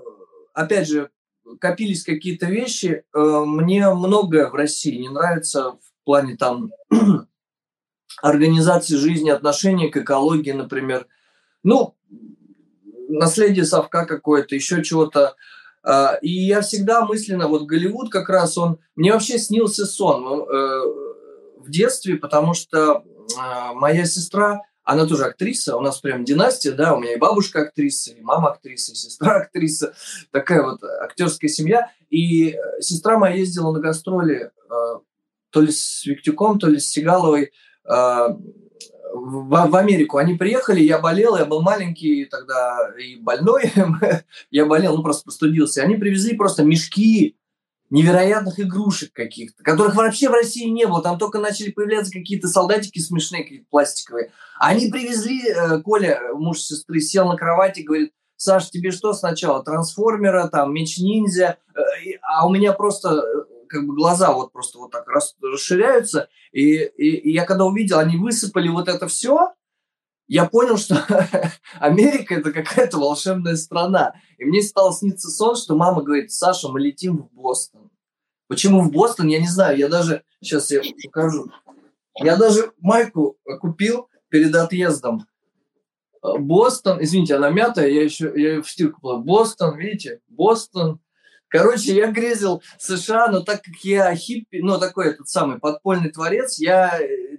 опять 0.55 0.89
же, 0.89 1.11
копились 1.61 2.03
какие-то 2.03 2.47
вещи. 2.47 3.05
Э, 3.15 3.45
мне 3.47 3.93
многое 3.93 4.49
в 4.49 4.55
России 4.55 4.97
не 4.97 5.11
нравится 5.11 5.73
в 5.73 6.05
плане 6.07 6.39
там 6.39 6.71
организации 8.23 8.97
жизни, 8.97 9.29
отношения 9.29 9.91
к 9.91 9.99
экологии, 9.99 10.53
например. 10.53 11.09
Ну, 11.63 11.95
наследие 13.11 13.67
совка 13.67 14.07
какое-то, 14.07 14.55
еще 14.55 14.83
чего-то. 14.83 15.37
А, 15.85 16.15
и 16.23 16.31
я 16.31 16.63
всегда 16.63 17.05
мысленно, 17.05 17.47
вот 17.47 17.67
Голливуд 17.67 18.11
как 18.11 18.29
раз 18.29 18.57
он, 18.57 18.79
мне 18.97 19.13
вообще 19.13 19.39
снился 19.39 19.85
сон 19.85 20.25
э, 20.25 20.81
в 21.59 21.71
детстве, 21.71 22.17
потому 22.17 22.55
что 22.55 23.05
а, 23.39 23.75
моя 23.75 24.07
сестра, 24.07 24.63
она 24.83 25.07
тоже 25.07 25.25
актриса, 25.25 25.77
у 25.77 25.81
нас 25.81 25.99
прям 25.99 26.25
династия, 26.25 26.73
да, 26.73 26.95
у 26.95 27.01
меня 27.01 27.15
и 27.15 27.19
бабушка 27.19 27.63
актриса, 27.63 28.13
и 28.13 28.21
мама 28.23 28.51
актриса, 28.53 28.93
и 28.93 28.95
сестра 28.95 29.37
актриса, 29.43 29.95
такая 30.31 30.63
вот 30.63 30.83
актерская 30.83 31.51
семья. 31.51 31.91
И 32.09 32.53
э, 32.53 32.57
сестра 32.81 33.19
моя 33.19 33.37
ездила 33.37 33.71
на 33.71 33.81
гастроли 33.81 34.51
э, 34.51 34.71
то 35.51 35.61
ли 35.61 35.71
с 35.71 36.05
Виктюком, 36.07 36.59
то 36.59 36.69
ли 36.69 36.79
с 36.81 36.91
Сигаловой 36.91 37.53
в, 39.15 39.69
в 39.69 39.77
Америку. 39.77 40.19
Они 40.19 40.35
приехали, 40.35 40.81
я 40.81 40.99
болел, 40.99 41.37
я 41.37 41.45
был 41.45 41.63
маленький 41.63 42.25
тогда 42.25 42.93
и 42.99 43.17
больной, 43.17 43.73
я 44.51 44.67
болел, 44.67 44.97
ну 44.97 45.03
просто 45.03 45.25
простудился. 45.25 45.83
Они 45.83 45.97
привезли 45.97 46.37
просто 46.37 46.65
мешки 46.65 47.37
невероятных 47.91 48.59
игрушек 48.59 49.13
каких-то, 49.13 49.63
которых 49.63 49.95
вообще 49.95 50.29
в 50.29 50.33
России 50.33 50.69
не 50.69 50.87
было. 50.87 51.03
Там 51.03 51.19
только 51.19 51.39
начали 51.39 51.71
появляться 51.71 52.11
какие-то 52.11 52.49
солдатики 52.49 52.99
смешные, 52.99 53.45
какие-то 53.45 53.67
пластиковые. 53.71 54.33
Они 54.59 54.91
привезли, 54.91 55.49
э, 55.49 55.81
Коля, 55.81 56.21
муж 56.35 56.61
сестры, 56.61 57.01
сел 57.01 57.29
на 57.29 57.37
кровати 57.37 57.81
и 57.81 57.85
говорит, 57.85 58.13
Саш, 58.37 58.69
тебе 58.71 58.91
что 58.91 59.13
сначала, 59.13 59.63
трансформера, 59.63 60.49
там, 60.49 60.75
меч-ниндзя, 60.75 61.59
э, 61.75 61.81
а 62.23 62.47
у 62.47 62.53
меня 62.53 62.73
просто 62.73 63.11
э, 63.11 63.44
как 63.69 63.87
бы 63.87 63.95
глаза 63.95 64.33
вот 64.33 64.53
просто 64.53 64.79
вот 64.79 64.91
так 64.91 65.07
расширяются. 65.09 66.29
И, 66.53 66.75
и, 66.77 67.17
и 67.17 67.33
я 67.33 67.45
когда 67.45 67.65
увидел, 67.65 67.99
они 67.99 68.17
высыпали 68.17 68.69
вот 68.69 68.89
это 68.89 69.09
все, 69.09 69.55
я 70.27 70.47
понял, 70.47 70.79
что 70.79 71.05
Америка 71.79 72.35
это 72.35 72.53
какая-то 72.53 72.99
волшебная 72.99 73.57
страна. 73.57 74.15
И 74.39 74.45
мне 74.45 74.63
стало 74.63 74.93
сниться 74.93 75.29
сон, 75.31 75.57
что 75.57 75.77
мама 75.77 76.03
говорит, 76.03 76.33
Саша, 76.33 76.69
мы 76.69 76.81
летим 76.81 77.19
в 77.19 77.33
Бостон. 77.33 77.91
Почему 78.49 78.83
в 78.83 78.91
Бостон, 78.91 79.29
я 79.29 79.41
не 79.41 79.49
знаю. 79.49 79.79
Я 79.79 79.89
даже, 79.89 80.23
сейчас 80.41 80.71
я 80.71 80.81
покажу. 81.05 81.51
Я 82.17 82.37
даже 82.37 82.73
майку 82.79 83.37
купил 83.61 84.09
перед 84.29 84.55
отъездом. 84.55 85.27
Бостон, 86.23 87.03
извините, 87.03 87.35
она 87.35 87.51
мятая, 87.51 87.89
я 87.89 88.03
еще 88.03 88.33
я 88.35 88.63
в 88.63 88.71
стирку 88.71 89.19
Бостон, 89.19 89.77
видите, 89.77 90.21
Бостон, 90.29 91.01
Короче, 91.49 91.95
я 91.95 92.11
грезил 92.11 92.63
США, 92.79 93.29
но 93.29 93.41
так 93.41 93.63
как 93.63 93.77
я 93.83 94.15
хиппи, 94.15 94.59
ну, 94.63 94.79
такой 94.79 95.09
этот 95.09 95.29
самый 95.29 95.59
подпольный 95.59 96.11
творец, 96.11 96.59
я... 96.59 97.01
Э, 97.01 97.39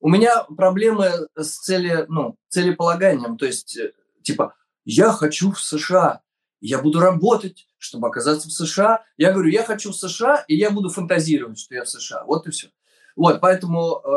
у 0.00 0.08
меня 0.08 0.44
проблемы 0.44 1.10
с 1.34 1.58
цели, 1.58 2.06
ну, 2.08 2.36
целеполаганием. 2.48 3.36
То 3.36 3.46
есть, 3.46 3.76
э, 3.76 3.92
типа, 4.22 4.54
я 4.84 5.10
хочу 5.10 5.52
в 5.52 5.60
США, 5.60 6.22
я 6.60 6.78
буду 6.78 7.00
работать, 7.00 7.66
чтобы 7.78 8.08
оказаться 8.08 8.48
в 8.48 8.52
США. 8.52 9.04
Я 9.16 9.32
говорю, 9.32 9.50
я 9.50 9.62
хочу 9.62 9.92
в 9.92 9.96
США, 9.96 10.44
и 10.48 10.56
я 10.56 10.70
буду 10.70 10.88
фантазировать, 10.88 11.58
что 11.58 11.74
я 11.74 11.84
в 11.84 11.88
США. 11.88 12.24
Вот 12.24 12.46
и 12.46 12.50
все. 12.50 12.68
Вот, 13.14 13.40
поэтому 13.40 14.02
э, 14.04 14.10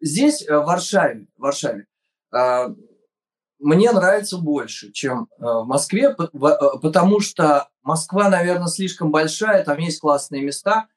здесь, 0.00 0.46
э, 0.46 0.56
в 0.56 0.64
Варшаве, 0.64 1.26
в 1.36 1.42
Варшаве 1.42 1.86
э, 2.32 2.74
мне 3.58 3.92
нравится 3.92 4.38
больше, 4.38 4.92
чем 4.92 5.28
э, 5.38 5.42
в 5.44 5.66
Москве, 5.66 6.14
потому 6.14 7.20
что 7.20 7.68
Москва, 7.84 8.30
наверное, 8.30 8.66
слишком 8.68 9.10
большая, 9.10 9.62
там 9.62 9.78
есть 9.78 10.00
классные 10.00 10.42
места, 10.42 10.88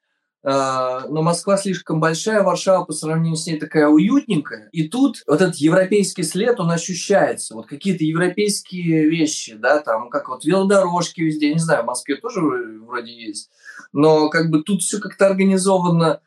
э, 0.42 0.48
но 0.50 1.22
Москва 1.22 1.58
слишком 1.58 2.00
большая, 2.00 2.42
Варшава 2.42 2.84
по 2.84 2.92
сравнению 2.92 3.36
с 3.36 3.46
ней 3.46 3.58
такая 3.58 3.88
уютненькая. 3.88 4.70
И 4.72 4.88
тут 4.88 5.22
вот 5.26 5.42
этот 5.42 5.56
европейский 5.56 6.22
след, 6.22 6.58
он 6.58 6.70
ощущается. 6.70 7.54
Вот 7.54 7.66
какие-то 7.66 8.04
европейские 8.04 9.08
вещи, 9.08 9.54
да, 9.54 9.80
там, 9.80 10.08
как 10.08 10.30
вот 10.30 10.44
велодорожки 10.44 11.20
везде, 11.20 11.52
не 11.52 11.60
знаю, 11.60 11.82
в 11.82 11.86
Москве 11.86 12.16
тоже 12.16 12.40
вроде 12.40 13.12
есть. 13.12 13.50
Но 13.92 14.30
как 14.30 14.50
бы 14.50 14.62
тут 14.62 14.82
все 14.82 14.98
как-то 14.98 15.26
организовано 15.26 16.20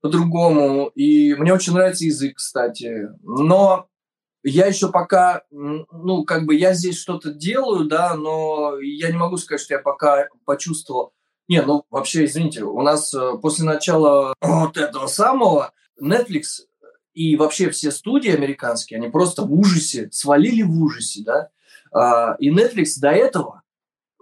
по-другому. 0.00 0.90
И 0.94 1.34
мне 1.34 1.52
очень 1.52 1.72
нравится 1.74 2.04
язык, 2.04 2.36
кстати. 2.36 3.08
Но 3.22 3.87
я 4.48 4.66
еще 4.66 4.90
пока, 4.90 5.42
ну, 5.50 6.24
как 6.24 6.46
бы 6.46 6.54
я 6.54 6.74
здесь 6.74 6.98
что-то 6.98 7.32
делаю, 7.32 7.86
да, 7.86 8.14
но 8.14 8.78
я 8.80 9.10
не 9.10 9.16
могу 9.16 9.36
сказать, 9.36 9.60
что 9.60 9.74
я 9.74 9.80
пока 9.80 10.28
почувствовал. 10.44 11.12
Не, 11.48 11.62
ну, 11.62 11.84
вообще, 11.90 12.26
извините, 12.26 12.62
у 12.64 12.82
нас 12.82 13.14
э, 13.14 13.32
после 13.40 13.64
начала 13.64 14.34
вот 14.42 14.76
этого 14.76 15.06
самого 15.06 15.72
Netflix 16.00 16.66
и 17.14 17.36
вообще 17.36 17.70
все 17.70 17.90
студии 17.90 18.30
американские, 18.30 18.98
они 18.98 19.08
просто 19.08 19.42
в 19.42 19.52
ужасе, 19.52 20.08
свалили 20.12 20.62
в 20.62 20.82
ужасе, 20.82 21.22
да. 21.24 21.48
А, 21.90 22.36
и 22.38 22.50
Netflix 22.50 23.00
до 23.00 23.10
этого 23.10 23.62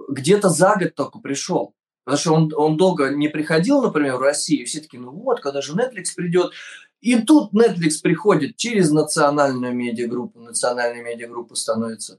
где-то 0.08 0.48
за 0.48 0.76
год 0.76 0.94
только 0.94 1.18
пришел. 1.18 1.74
Потому 2.04 2.20
что 2.20 2.34
он, 2.34 2.52
он 2.54 2.76
долго 2.76 3.10
не 3.10 3.28
приходил, 3.28 3.82
например, 3.82 4.16
в 4.16 4.22
Россию. 4.22 4.64
Все 4.66 4.80
таки 4.80 4.96
ну 4.96 5.10
вот, 5.10 5.40
когда 5.40 5.60
же 5.60 5.74
Netflix 5.74 6.14
придет. 6.14 6.52
И 7.00 7.20
тут 7.20 7.52
Netflix 7.52 8.00
приходит 8.02 8.56
через 8.56 8.90
национальную 8.90 9.74
медиагруппу, 9.74 10.40
национальная 10.40 11.02
медиагруппа 11.02 11.54
становится 11.54 12.18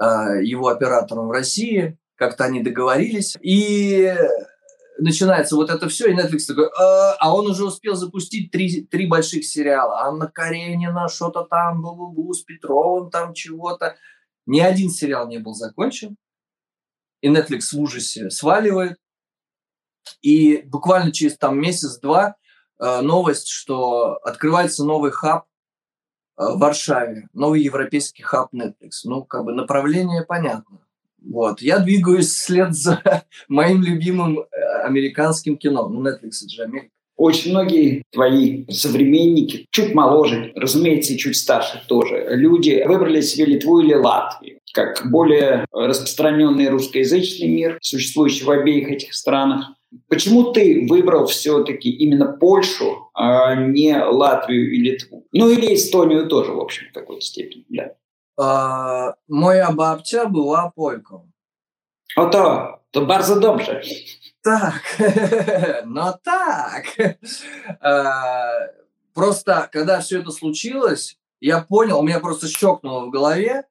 э, 0.00 0.44
его 0.44 0.68
оператором 0.68 1.28
в 1.28 1.32
России, 1.32 1.98
как-то 2.16 2.44
они 2.44 2.62
договорились. 2.62 3.36
И 3.40 4.14
начинается 5.00 5.56
вот 5.56 5.70
это 5.70 5.88
все, 5.88 6.10
и 6.10 6.14
Netflix 6.14 6.46
такой, 6.46 6.68
а, 6.78 7.14
а 7.18 7.34
он 7.34 7.46
уже 7.50 7.64
успел 7.64 7.94
запустить 7.94 8.50
три, 8.50 8.82
три 8.82 9.06
больших 9.06 9.44
сериала. 9.44 10.02
Анна 10.02 10.28
Каренина, 10.28 11.08
что-то 11.08 11.44
там, 11.44 11.82
бу 11.82 11.90
-бу 11.90 12.14
-бу, 12.14 12.32
с 12.32 12.42
Петровым 12.42 13.10
там 13.10 13.34
чего-то. 13.34 13.96
Ни 14.46 14.60
один 14.60 14.90
сериал 14.90 15.28
не 15.28 15.38
был 15.38 15.54
закончен. 15.54 16.16
И 17.20 17.28
Netflix 17.28 17.72
в 17.72 17.80
ужасе 17.80 18.30
сваливает. 18.30 18.98
И 20.22 20.62
буквально 20.62 21.12
через 21.12 21.36
там 21.36 21.60
месяц-два 21.60 22.28
э, 22.28 22.32
новость, 22.80 23.48
что 23.48 24.18
открывается 24.22 24.84
новый 24.84 25.10
хаб 25.10 25.44
э, 26.38 26.44
в 26.54 26.58
Варшаве, 26.58 27.28
новый 27.32 27.62
европейский 27.62 28.22
хаб 28.22 28.52
Netflix. 28.54 29.02
Ну, 29.04 29.22
как 29.24 29.44
бы 29.44 29.52
направление 29.52 30.24
понятно. 30.24 30.78
Вот. 31.22 31.60
Я 31.60 31.78
двигаюсь 31.78 32.28
вслед 32.28 32.74
за 32.74 33.02
моим 33.48 33.82
любимым 33.82 34.40
э, 34.40 34.44
американским 34.84 35.56
кино. 35.56 35.88
Ну, 35.88 36.02
Netflix– 36.02 36.42
это 36.42 36.48
же 36.48 36.62
Америка. 36.62 36.90
Очень 37.16 37.50
многие 37.50 38.02
твои 38.12 38.64
современники, 38.70 39.66
чуть 39.70 39.94
моложе, 39.94 40.52
разумеется, 40.54 41.12
и 41.12 41.18
чуть 41.18 41.36
старше 41.36 41.84
тоже, 41.86 42.28
люди 42.30 42.82
выбрали 42.86 43.20
себе 43.20 43.44
Литву 43.44 43.80
или 43.80 43.92
Латвию 43.92 44.59
как 44.72 45.10
более 45.10 45.66
распространенный 45.72 46.68
русскоязычный 46.68 47.48
мир, 47.48 47.78
существующий 47.80 48.44
в 48.44 48.50
обеих 48.50 48.90
этих 48.90 49.14
странах. 49.14 49.72
Почему 50.08 50.52
ты 50.52 50.86
выбрал 50.88 51.26
все-таки 51.26 51.90
именно 51.90 52.26
Польшу, 52.32 53.10
а 53.14 53.54
не 53.56 53.96
Латвию 53.96 54.72
и 54.72 54.78
Литву? 54.78 55.26
Ну 55.32 55.50
или 55.50 55.74
Эстонию 55.74 56.28
тоже, 56.28 56.52
в 56.52 56.60
общем, 56.60 56.86
в 56.90 56.92
какой-то 56.92 57.22
степени, 57.22 57.64
да. 57.68 57.94
А, 58.38 59.14
моя 59.28 59.70
бабча 59.72 60.26
была 60.26 60.70
польком. 60.70 61.32
Ото, 62.16 62.80
то 62.90 63.04
bardzo 63.04 63.40
dobrze. 63.40 63.82
Так, 64.42 64.82
но 65.84 66.18
так. 66.22 66.84
А, 67.80 68.68
просто, 69.12 69.68
когда 69.70 70.00
все 70.00 70.20
это 70.20 70.30
случилось, 70.30 71.18
я 71.40 71.60
понял, 71.60 72.00
у 72.00 72.02
меня 72.02 72.20
просто 72.20 72.48
щелкнуло 72.48 73.06
в 73.06 73.10
голове, 73.10 73.64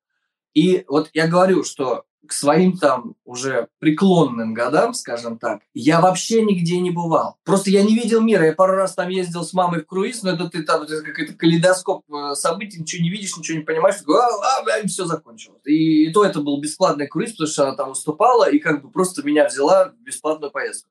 и 0.53 0.83
вот 0.87 1.09
я 1.13 1.27
говорю, 1.27 1.63
что 1.63 2.05
к 2.29 2.31
своим 2.33 2.77
там 2.77 3.15
уже 3.25 3.69
преклонным 3.79 4.53
годам, 4.53 4.93
скажем 4.93 5.39
так, 5.39 5.61
я 5.73 5.99
вообще 5.99 6.43
нигде 6.43 6.79
не 6.79 6.91
бывал. 6.91 7.37
Просто 7.43 7.71
я 7.71 7.81
не 7.81 7.95
видел 7.95 8.21
мира. 8.21 8.45
Я 8.45 8.53
пару 8.53 8.75
раз 8.75 8.93
там 8.93 9.09
ездил 9.09 9.43
с 9.43 9.51
мамой 9.51 9.81
в 9.81 9.87
круиз, 9.87 10.21
но 10.21 10.31
это 10.31 10.47
ты 10.47 10.61
там 10.61 10.85
какой-то 10.85 11.33
калейдоскоп 11.33 12.03
э, 12.13 12.35
событий, 12.35 12.79
ничего 12.79 13.01
не 13.01 13.09
видишь, 13.09 13.35
ничего 13.35 13.57
не 13.57 13.63
понимаешь, 13.63 13.97
такой, 13.97 14.19
а, 14.19 14.63
а, 14.63 14.79
и 14.79 14.87
все 14.87 15.05
закончилось. 15.05 15.61
И, 15.65 16.05
и 16.05 16.13
то 16.13 16.23
это 16.23 16.39
был 16.41 16.61
бесплатный 16.61 17.07
круиз, 17.07 17.31
потому 17.31 17.47
что 17.47 17.63
она 17.67 17.75
там 17.75 17.89
выступала 17.89 18.47
и 18.47 18.59
как 18.59 18.83
бы 18.83 18.91
просто 18.91 19.23
меня 19.23 19.47
взяла 19.47 19.89
в 19.89 20.03
бесплатную 20.03 20.51
поездку. 20.51 20.89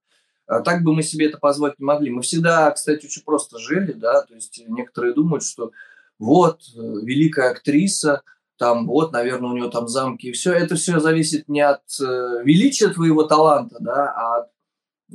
А 0.48 0.60
так 0.60 0.82
бы 0.82 0.92
мы 0.92 1.04
себе 1.04 1.26
это 1.26 1.38
позволить 1.38 1.78
не 1.78 1.84
могли. 1.84 2.10
Мы 2.10 2.22
всегда, 2.22 2.70
кстати, 2.72 3.06
очень 3.06 3.22
просто 3.22 3.58
жили, 3.58 3.92
да, 3.92 4.22
то 4.22 4.34
есть 4.34 4.60
некоторые 4.66 5.14
думают, 5.14 5.44
что 5.44 5.70
вот, 6.18 6.62
э, 6.74 6.80
великая 6.80 7.50
актриса– 7.50 8.22
там 8.58 8.86
вот, 8.86 9.12
наверное, 9.12 9.50
у 9.50 9.56
него 9.56 9.68
там 9.68 9.88
замки 9.88 10.28
и 10.28 10.32
все. 10.32 10.52
Это 10.52 10.74
все 10.74 10.98
зависит 10.98 11.48
не 11.48 11.60
от 11.60 11.82
э, 12.00 12.42
величия 12.44 12.88
твоего 12.88 13.22
таланта, 13.22 13.76
да, 13.80 14.12
а 14.12 14.38
от 14.38 14.48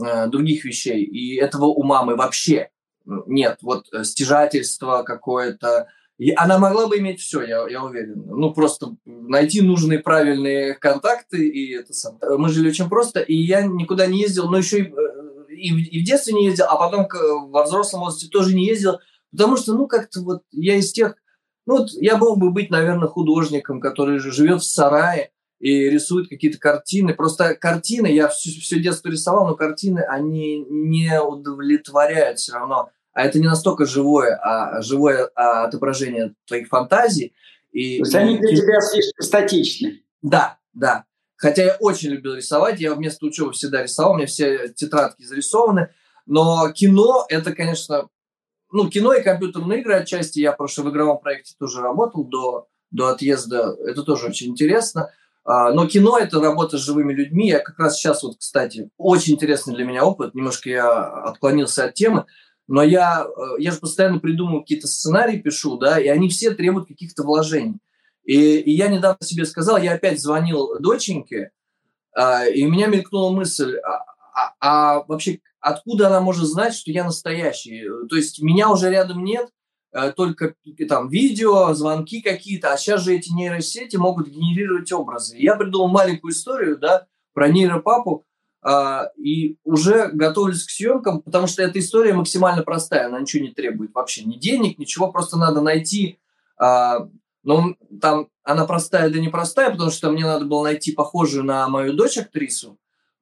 э, 0.01 0.27
других 0.29 0.63
вещей. 0.63 1.03
И 1.03 1.35
этого 1.35 1.65
у 1.65 1.83
мамы 1.83 2.15
вообще 2.15 2.69
нет. 3.05 3.59
Вот 3.61 3.87
э, 3.91 4.05
стяжательство 4.05 5.03
какое-то. 5.03 5.87
И 6.17 6.31
она 6.31 6.57
могла 6.57 6.87
бы 6.87 6.99
иметь 6.99 7.19
все, 7.19 7.41
я, 7.41 7.67
я 7.67 7.83
уверен. 7.83 8.23
Ну, 8.25 8.53
просто 8.53 8.95
найти 9.05 9.61
нужные 9.61 9.99
правильные 9.99 10.75
контакты, 10.75 11.45
и 11.49 11.73
это 11.73 11.93
сам. 11.93 12.17
Мы 12.21 12.47
жили 12.49 12.69
очень 12.69 12.87
просто, 12.87 13.19
и 13.19 13.35
я 13.35 13.63
никуда 13.63 14.05
не 14.05 14.21
ездил, 14.21 14.49
но 14.49 14.57
еще 14.57 14.79
и, 14.79 14.83
э, 14.83 15.53
и, 15.53 15.67
и 15.67 16.01
в 16.01 16.05
детстве 16.05 16.33
не 16.33 16.45
ездил, 16.45 16.65
а 16.69 16.77
потом 16.77 17.07
во 17.49 17.63
взрослом 17.63 18.01
возрасте 18.01 18.29
тоже 18.29 18.55
не 18.55 18.65
ездил, 18.65 18.99
потому 19.31 19.57
что, 19.57 19.73
ну, 19.73 19.87
как-то 19.87 20.21
вот 20.21 20.43
я 20.51 20.75
из 20.75 20.93
тех, 20.93 21.15
ну, 21.65 21.77
вот 21.77 21.91
я 21.93 22.17
мог 22.17 22.39
бы 22.39 22.51
быть, 22.51 22.69
наверное, 22.69 23.07
художником, 23.07 23.79
который 23.79 24.19
живет 24.19 24.61
в 24.61 24.65
сарае 24.65 25.31
и 25.59 25.89
рисует 25.89 26.27
какие-то 26.27 26.59
картины. 26.59 27.13
Просто 27.13 27.55
картины, 27.55 28.07
я 28.07 28.27
все, 28.27 28.49
все 28.59 28.79
детство 28.79 29.09
рисовал, 29.09 29.47
но 29.47 29.55
картины, 29.55 29.99
они 29.99 30.65
не 30.69 31.21
удовлетворяют 31.21 32.39
все 32.39 32.53
равно. 32.53 32.89
А 33.13 33.23
это 33.23 33.39
не 33.39 33.47
настолько 33.47 33.85
живое, 33.85 34.35
а 34.35 34.81
живое 34.81 35.29
а, 35.35 35.65
отображение 35.65 36.33
твоих 36.47 36.67
фантазий. 36.67 37.33
И, 37.71 37.99
То 37.99 38.03
есть 38.03 38.15
они 38.15 38.37
для 38.37 38.55
тебя 38.55 38.81
слишком 38.81 39.23
статичны. 39.23 40.03
Да, 40.21 40.57
да. 40.73 41.05
Хотя 41.37 41.63
я 41.63 41.77
очень 41.79 42.09
любил 42.09 42.35
рисовать, 42.35 42.79
я 42.79 42.93
вместо 42.93 43.25
учебы 43.25 43.53
всегда 43.53 43.83
рисовал, 43.83 44.13
у 44.13 44.17
меня 44.17 44.27
все 44.27 44.69
тетрадки 44.69 45.23
зарисованы. 45.23 45.89
Но 46.25 46.71
кино– 46.71 47.25
это, 47.29 47.53
конечно, 47.53 48.07
ну, 48.73 48.89
кино 48.89 49.13
и 49.13 49.23
компьютерные 49.23 49.81
игры 49.81 49.93
отчасти. 49.93 50.39
Я 50.39 50.51
просто 50.51 50.81
в 50.81 50.89
игровом 50.89 51.19
проекте 51.19 51.53
тоже 51.59 51.79
работал 51.79 52.23
до, 52.23 52.67
до 52.89 53.09
отъезда. 53.09 53.77
Это 53.85 54.01
тоже 54.01 54.27
очень 54.27 54.47
интересно. 54.47 55.11
А, 55.45 55.71
но 55.71 55.87
кино– 55.87 56.17
это 56.19 56.41
работа 56.41 56.77
с 56.77 56.81
живыми 56.81 57.13
людьми. 57.13 57.49
Я 57.49 57.59
как 57.59 57.77
раз 57.77 57.97
сейчас, 57.97 58.23
вот, 58.23 58.37
кстати, 58.39 58.89
очень 58.97 59.35
интересный 59.35 59.75
для 59.75 59.85
меня 59.85 60.03
опыт. 60.03 60.33
Немножко 60.33 60.69
я 60.69 61.03
отклонился 61.23 61.85
от 61.85 61.93
темы. 61.93 62.25
Но 62.67 62.81
я, 62.81 63.25
э, 63.25 63.61
я 63.61 63.71
же 63.71 63.77
постоянно 63.77 64.19
придумываю 64.19 64.61
какие-то 64.61 64.87
сценарии, 64.87 65.37
пишу, 65.37 65.77
да, 65.77 65.99
и 65.99 66.07
они 66.07 66.29
все 66.29 66.51
требуют 66.51 66.87
каких-то 66.87 67.23
вложений. 67.23 67.77
И, 68.23 68.57
и 68.57 68.71
я 68.71 68.87
недавно 68.87 69.23
себе 69.23 69.45
сказал, 69.45 69.77
я 69.77 69.93
опять 69.93 70.19
звонил 70.19 70.79
доченьке, 70.79 71.51
а, 72.15 72.47
и 72.47 72.65
у 72.65 72.71
меня 72.71 72.87
мелькнула 72.87 73.31
мысль, 73.31 73.75
а, 74.33 74.53
а, 74.59 75.03
вообще 75.07 75.39
откуда 75.59 76.07
она 76.07 76.21
может 76.21 76.45
знать, 76.45 76.73
что 76.73 76.91
я 76.91 77.03
настоящий? 77.03 77.83
То 78.09 78.15
есть 78.15 78.41
меня 78.41 78.69
уже 78.69 78.89
рядом 78.89 79.23
нет, 79.23 79.49
э, 79.93 80.11
только 80.11 80.55
там 80.87 81.09
видео, 81.09 81.73
звонки 81.73 82.21
какие-то, 82.21 82.73
а 82.73 82.77
сейчас 82.77 83.01
же 83.01 83.15
эти 83.15 83.31
нейросети 83.31 83.95
могут 83.95 84.27
генерировать 84.27 84.91
образы. 84.91 85.37
Я 85.37 85.55
придумал 85.55 85.87
маленькую 85.87 86.33
историю, 86.33 86.77
да, 86.77 87.05
про 87.33 87.47
нейропапу, 87.47 88.25
а, 88.63 89.09
и 89.17 89.57
уже 89.65 90.09
готовлюсь 90.13 90.65
к 90.65 90.69
съемкам, 90.69 91.21
потому 91.21 91.47
что 91.47 91.61
эта 91.61 91.79
история 91.79 92.13
максимально 92.13 92.63
простая, 92.63 93.07
она 93.07 93.19
ничего 93.19 93.43
не 93.43 93.51
требует 93.51 93.93
вообще, 93.93 94.23
ни 94.23 94.37
денег, 94.37 94.77
ничего, 94.79 95.11
просто 95.11 95.37
надо 95.37 95.61
найти, 95.61 96.19
а, 96.57 97.09
но 97.43 97.75
там 98.01 98.29
она 98.43 98.65
простая 98.65 99.09
да 99.09 99.19
непростая, 99.19 99.71
потому 99.71 99.91
что 99.91 100.11
мне 100.11 100.23
надо 100.23 100.45
было 100.45 100.63
найти 100.63 100.93
похожую 100.93 101.43
на 101.43 101.67
мою 101.67 101.93
дочь 101.93 102.17
актрису, 102.17 102.77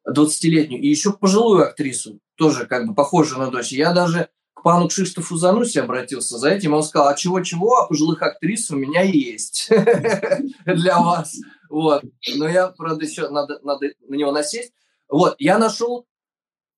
20-летнюю, 0.10 0.82
и 0.82 0.88
еще 0.88 1.14
пожилую 1.14 1.64
актрису, 1.64 2.20
тоже 2.36 2.66
как 2.66 2.88
бы 2.88 2.96
похожую 2.96 3.40
на 3.40 3.52
дочь. 3.52 3.72
Я 3.72 3.94
даже 3.94 4.30
к 4.54 4.64
пану 4.64 4.88
Кшиштофу 4.88 5.38
Зануси 5.38 5.80
обратился 5.80 6.38
за 6.38 6.50
этим. 6.50 6.74
Он 6.74 6.84
сказал, 6.84 7.10
а 7.10 7.16
чего-чего, 7.16 7.78
а 7.78 7.88
пожилых 7.88 8.22
актрис 8.22 8.70
у 8.72 8.76
меня 8.76 9.02
есть 9.02 9.70
для 10.66 11.00
вас. 11.00 11.36
Вот. 11.70 12.04
Но 12.36 12.48
я, 12.48 12.68
правда, 12.68 13.06
еще 13.06 13.30
надо, 13.30 13.60
надо 13.64 13.88
на 14.08 14.16
него 14.16 14.32
насесть. 14.32 14.74
Вот, 15.08 15.36
я 15.40 15.58
нашел 15.58 16.06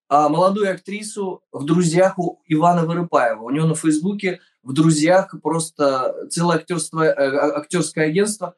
а, 0.09 0.29
молодую 0.29 0.71
актрису 0.71 1.43
в 1.51 1.65
друзьях 1.65 2.19
у 2.19 2.41
Ивана 2.47 2.85
Вырыпаева. 2.85 3.41
У 3.41 3.49
него 3.49 3.67
на 3.67 3.75
Фейсбуке 3.75 4.41
в 4.61 4.73
друзьях 4.73 5.33
просто 5.41 6.27
целое 6.29 6.57
актерство, 6.57 7.03
э, 7.03 7.13
а, 7.13 7.57
актерское 7.57 8.07
агентство. 8.07 8.55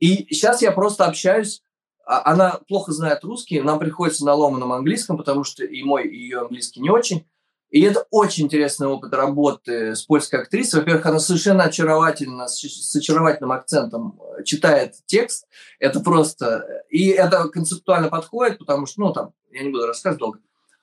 И 0.00 0.26
сейчас 0.34 0.62
я 0.62 0.72
просто 0.72 1.06
общаюсь 1.06 1.62
она 2.06 2.60
плохо 2.68 2.92
знает 2.92 3.24
русский, 3.24 3.60
нам 3.60 3.78
приходится 3.78 4.24
на 4.24 4.34
ломаном 4.34 4.72
английском, 4.72 5.16
потому 5.16 5.44
что 5.44 5.64
и 5.64 5.82
мой, 5.82 6.06
и 6.06 6.16
ее 6.16 6.40
английский 6.42 6.80
не 6.80 6.88
очень. 6.88 7.26
И 7.68 7.82
это 7.82 8.06
очень 8.10 8.44
интересный 8.44 8.86
опыт 8.86 9.12
работы 9.12 9.96
с 9.96 10.02
польской 10.02 10.40
актрисой. 10.40 10.80
Во-первых, 10.80 11.04
она 11.04 11.18
совершенно 11.18 11.64
очаровательно, 11.64 12.46
с 12.46 12.96
очаровательным 12.96 13.50
акцентом 13.50 14.20
э, 14.38 14.44
читает 14.44 14.94
текст. 15.06 15.48
Это 15.80 15.98
просто... 15.98 16.84
И 16.90 17.08
это 17.08 17.48
концептуально 17.48 18.08
подходит, 18.08 18.58
потому 18.58 18.86
что, 18.86 19.00
ну, 19.00 19.12
там, 19.12 19.32
я 19.50 19.64
не 19.64 19.70
буду 19.70 19.86
рассказывать 19.86 20.20
долго. 20.20 20.38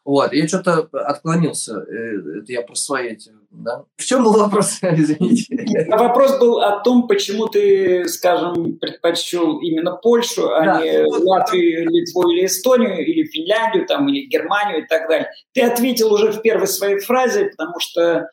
Вот, 0.05 0.33
я 0.33 0.47
что-то 0.49 0.89
отклонился, 0.91 1.77
э, 1.77 2.41
это 2.41 2.51
я 2.51 2.61
про 2.61 2.75
свои 2.75 3.11
эти, 3.11 3.31
да. 3.51 3.85
В 3.95 4.03
чем 4.03 4.25
был 4.25 4.33
вопрос, 4.33 4.79
извините? 4.81 5.87
Вопрос 5.87 6.37
был 6.39 6.59
о 6.59 6.81
том, 6.81 7.07
почему 7.07 7.47
ты, 7.47 8.05
скажем, 8.09 8.77
предпочел 8.79 9.59
именно 9.59 9.95
Польшу, 9.95 10.49
а 10.53 10.65
да. 10.65 10.81
не 10.81 11.03
Латвию, 11.03 11.89
Литву 11.89 12.29
или 12.31 12.45
Эстонию, 12.45 13.05
или 13.05 13.25
Финляндию, 13.25 13.85
там, 13.87 14.09
или 14.09 14.25
Германию 14.27 14.83
и 14.83 14.87
так 14.87 15.07
далее. 15.07 15.29
Ты 15.53 15.61
ответил 15.61 16.11
уже 16.11 16.33
в 16.33 16.41
первой 16.41 16.67
своей 16.67 16.99
фразе, 16.99 17.45
потому 17.45 17.79
что 17.79 18.27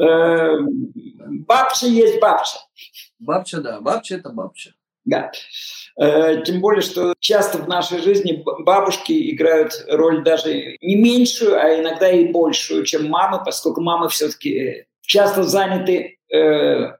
э, 0.00 0.58
бабча 1.48 1.86
есть 1.86 2.20
бабча. 2.20 2.58
Бабча, 3.18 3.60
да, 3.60 3.80
бабча– 3.80 4.14
это 4.16 4.30
бабча. 4.30 4.74
Да. 5.08 5.32
Э, 5.98 6.42
тем 6.42 6.60
более, 6.60 6.82
что 6.82 7.14
часто 7.18 7.56
в 7.58 7.66
нашей 7.66 8.00
жизни 8.00 8.44
бабушки 8.44 9.34
играют 9.34 9.72
роль 9.88 10.22
даже 10.22 10.76
не 10.82 10.96
меньшую, 10.96 11.58
а 11.58 11.80
иногда 11.80 12.10
и 12.10 12.30
большую, 12.30 12.84
чем 12.84 13.08
мамы, 13.08 13.42
поскольку 13.42 13.80
мамы 13.80 14.10
все-таки 14.10 14.84
часто 15.00 15.44
заняты, 15.44 16.18
э, 16.30 16.92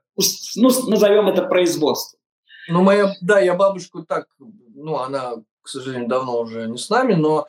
ну, 0.55 0.69
назовем 0.87 1.27
это 1.27 1.43
производством. 1.43 2.19
Ну, 2.67 2.81
моя, 2.81 3.13
да, 3.21 3.39
я 3.39 3.53
бабушку 3.53 4.03
так, 4.03 4.25
ну, 4.73 4.97
она, 4.97 5.33
к 5.61 5.67
сожалению, 5.67 6.09
давно 6.09 6.39
уже 6.39 6.67
не 6.67 6.77
с 6.77 6.89
нами, 6.89 7.13
но 7.13 7.47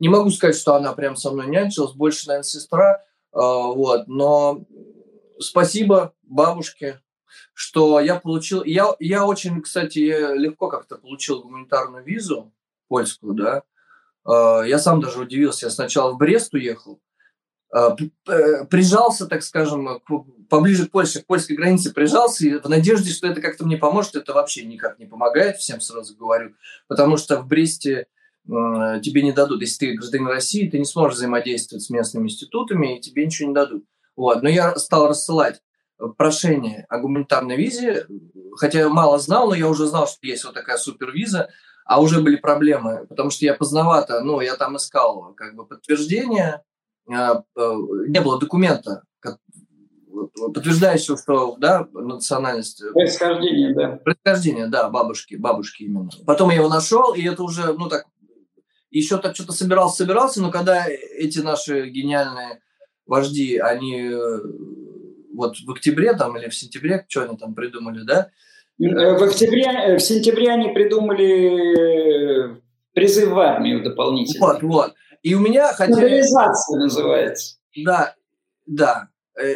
Не 0.00 0.08
могу 0.08 0.30
сказать, 0.30 0.56
что 0.56 0.74
она 0.74 0.94
прям 0.94 1.14
со 1.14 1.30
мной 1.30 1.46
нянчилась, 1.46 1.92
больше, 1.92 2.26
наверное, 2.26 2.42
сестра. 2.42 3.04
Э, 3.32 3.38
вот, 3.38 4.08
но 4.08 4.64
спасибо 5.38 6.12
бабушке, 6.24 7.00
что 7.54 8.00
я 8.00 8.16
получил... 8.16 8.64
Я, 8.64 8.94
я 8.98 9.26
очень, 9.26 9.60
кстати, 9.62 10.36
легко 10.36 10.68
как-то 10.68 10.96
получил 10.96 11.42
гуманитарную 11.42 12.04
визу 12.04 12.52
польскую, 12.88 13.34
да. 13.34 13.62
Э, 14.26 14.66
я 14.66 14.78
сам 14.78 15.00
даже 15.00 15.20
удивился. 15.20 15.66
Я 15.66 15.70
сначала 15.70 16.12
в 16.12 16.18
Брест 16.18 16.54
уехал, 16.54 17.00
э, 17.74 17.96
прижался, 18.70 19.26
так 19.26 19.42
скажем, 19.42 20.00
поближе 20.48 20.86
к 20.86 20.90
Польше, 20.90 21.22
к 21.22 21.26
польской 21.26 21.56
границе 21.56 21.92
прижался, 21.92 22.60
в 22.62 22.68
надежде, 22.68 23.10
что 23.10 23.26
это 23.26 23.40
как-то 23.40 23.64
мне 23.64 23.76
поможет, 23.76 24.16
это 24.16 24.32
вообще 24.32 24.64
никак 24.64 24.98
не 24.98 25.06
помогает, 25.06 25.56
всем 25.56 25.80
сразу 25.80 26.16
говорю, 26.16 26.54
потому 26.88 27.16
что 27.16 27.40
в 27.40 27.46
Бресте 27.46 28.06
тебе 28.44 29.22
не 29.22 29.32
дадут. 29.32 29.60
Если 29.60 29.86
ты 29.86 29.94
гражданин 29.94 30.26
России, 30.26 30.68
ты 30.68 30.78
не 30.78 30.84
сможешь 30.84 31.16
взаимодействовать 31.16 31.84
с 31.84 31.90
местными 31.90 32.24
институтами, 32.24 32.98
и 32.98 33.00
тебе 33.00 33.24
ничего 33.24 33.48
не 33.48 33.54
дадут. 33.54 33.84
Вот. 34.16 34.42
Но 34.42 34.48
я 34.48 34.74
стал 34.76 35.08
рассылать 35.08 35.62
прошение 36.16 36.86
о 36.88 36.98
гуманитарной 36.98 37.56
визе, 37.56 38.06
хотя 38.56 38.80
я 38.80 38.88
мало 38.88 39.18
знал, 39.18 39.48
но 39.48 39.54
я 39.54 39.68
уже 39.68 39.86
знал, 39.86 40.06
что 40.06 40.26
есть 40.26 40.44
вот 40.44 40.54
такая 40.54 40.76
супервиза, 40.76 41.48
а 41.84 42.00
уже 42.00 42.20
были 42.20 42.36
проблемы, 42.36 43.06
потому 43.08 43.30
что 43.30 43.44
я 43.44 43.54
поздновато, 43.54 44.20
ну, 44.22 44.40
я 44.40 44.56
там 44.56 44.76
искал 44.76 45.34
как 45.34 45.54
бы 45.54 45.66
подтверждение, 45.66 46.62
а, 47.10 47.42
э, 47.56 47.74
не 48.08 48.20
было 48.20 48.38
документа, 48.38 49.02
подтверждающего, 50.52 51.16
что, 51.16 51.56
да, 51.58 51.88
национальность... 51.92 52.82
Происхождение, 52.92 53.74
да. 53.74 53.88
Происхождение, 54.04 54.66
да, 54.66 54.88
бабушки, 54.88 55.34
бабушки 55.34 55.84
именно. 55.84 56.10
Потом 56.26 56.50
я 56.50 56.56
его 56.56 56.68
нашел, 56.68 57.14
и 57.14 57.22
это 57.22 57.42
уже, 57.42 57.72
ну, 57.72 57.88
так, 57.88 58.06
еще 58.90 59.18
так 59.18 59.34
что-то 59.34 59.52
собирался, 59.52 59.98
собирался, 59.98 60.42
но 60.42 60.50
когда 60.50 60.86
эти 60.86 61.38
наши 61.38 61.88
гениальные 61.88 62.60
вожди, 63.06 63.56
они 63.56 64.10
э, 64.12 64.40
вот 65.34 65.56
в 65.58 65.70
октябре 65.70 66.14
там 66.14 66.36
или 66.36 66.48
в 66.48 66.54
сентябре, 66.54 67.04
что 67.08 67.22
они 67.24 67.36
там 67.36 67.54
придумали, 67.54 68.02
да? 68.04 68.30
Э, 68.80 69.16
в 69.18 69.22
октябре, 69.22 69.64
э, 69.64 69.96
в 69.96 70.00
сентябре 70.00 70.50
они 70.50 70.72
придумали 70.72 72.60
призыв 72.94 73.30
в 73.30 73.38
армию 73.38 73.82
дополнительно. 73.82 74.46
Вот, 74.46 74.62
вот. 74.62 74.94
И 75.22 75.34
у 75.34 75.40
меня 75.40 75.72
хотя... 75.72 75.94
Мобилизация 75.94 76.78
называется. 76.78 77.56
Да, 77.76 78.14
да. 78.66 79.08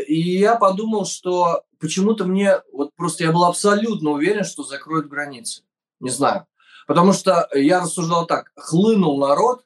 И 0.07 0.39
я 0.39 0.57
подумал, 0.57 1.05
что 1.05 1.65
почему-то 1.79 2.25
мне, 2.25 2.61
вот 2.73 2.95
просто 2.97 3.25
я 3.25 3.33
был 3.33 3.45
абсолютно 3.45 4.11
уверен, 4.11 4.45
что 4.45 4.63
закроют 4.63 5.09
границы. 5.09 5.63
Не 6.01 6.11
знаю. 6.11 6.47
Потому 6.87 7.13
что 7.13 7.49
я 7.53 7.81
рассуждал 7.81 8.27
так, 8.27 8.53
хлынул 8.55 9.19
народ, 9.19 9.65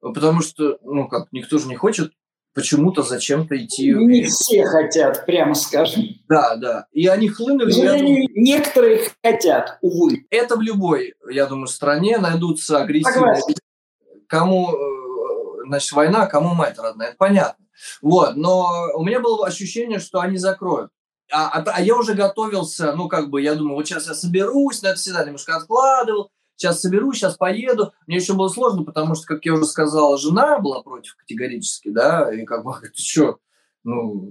потому 0.00 0.40
что, 0.40 0.78
ну 0.82 1.08
как, 1.08 1.30
никто 1.30 1.58
же 1.58 1.68
не 1.68 1.76
хочет 1.76 2.12
почему-то 2.58 3.04
зачем-то 3.04 3.56
идти. 3.56 3.92
Не 3.92 4.24
все 4.24 4.64
хотят, 4.64 5.24
прямо 5.26 5.54
скажем. 5.54 6.02
Да, 6.28 6.56
да. 6.56 6.86
И 6.90 7.06
они 7.06 7.28
хлынули. 7.28 7.72
Думаю, 7.72 8.26
некоторые 8.34 9.08
хотят, 9.22 9.78
увы. 9.80 10.26
Это 10.30 10.56
в 10.56 10.60
любой, 10.60 11.14
я 11.30 11.46
думаю, 11.46 11.68
стране 11.68 12.18
найдутся 12.18 12.80
агрессивные. 12.80 13.40
Кому, 14.26 14.72
э, 14.72 15.66
значит, 15.68 15.92
война, 15.92 16.26
кому 16.26 16.54
мать 16.54 16.76
родная, 16.78 17.10
это 17.10 17.16
понятно. 17.16 17.64
Вот, 18.02 18.34
но 18.34 18.88
у 18.94 19.04
меня 19.04 19.20
было 19.20 19.46
ощущение, 19.46 20.00
что 20.00 20.18
они 20.18 20.36
закроют. 20.36 20.90
А, 21.30 21.60
а, 21.60 21.62
а 21.62 21.80
я 21.80 21.96
уже 21.96 22.14
готовился, 22.14 22.92
ну, 22.94 23.08
как 23.08 23.30
бы, 23.30 23.40
я 23.40 23.54
думаю, 23.54 23.76
вот 23.76 23.86
сейчас 23.86 24.08
я 24.08 24.14
соберусь, 24.14 24.82
на 24.82 24.88
это 24.88 24.96
всегда 24.96 25.24
немножко 25.24 25.54
откладывал, 25.54 26.30
сейчас 26.58 26.80
соберу, 26.80 27.12
сейчас 27.12 27.36
поеду. 27.36 27.92
Мне 28.06 28.16
еще 28.16 28.34
было 28.34 28.48
сложно, 28.48 28.84
потому 28.84 29.14
что, 29.14 29.26
как 29.26 29.44
я 29.44 29.54
уже 29.54 29.64
сказал, 29.64 30.18
жена 30.18 30.58
была 30.58 30.82
против 30.82 31.16
категорически, 31.16 31.88
да, 31.88 32.32
и 32.34 32.44
как 32.44 32.64
бы, 32.64 32.72
ты 32.82 33.02
что, 33.02 33.38
ну, 33.84 34.30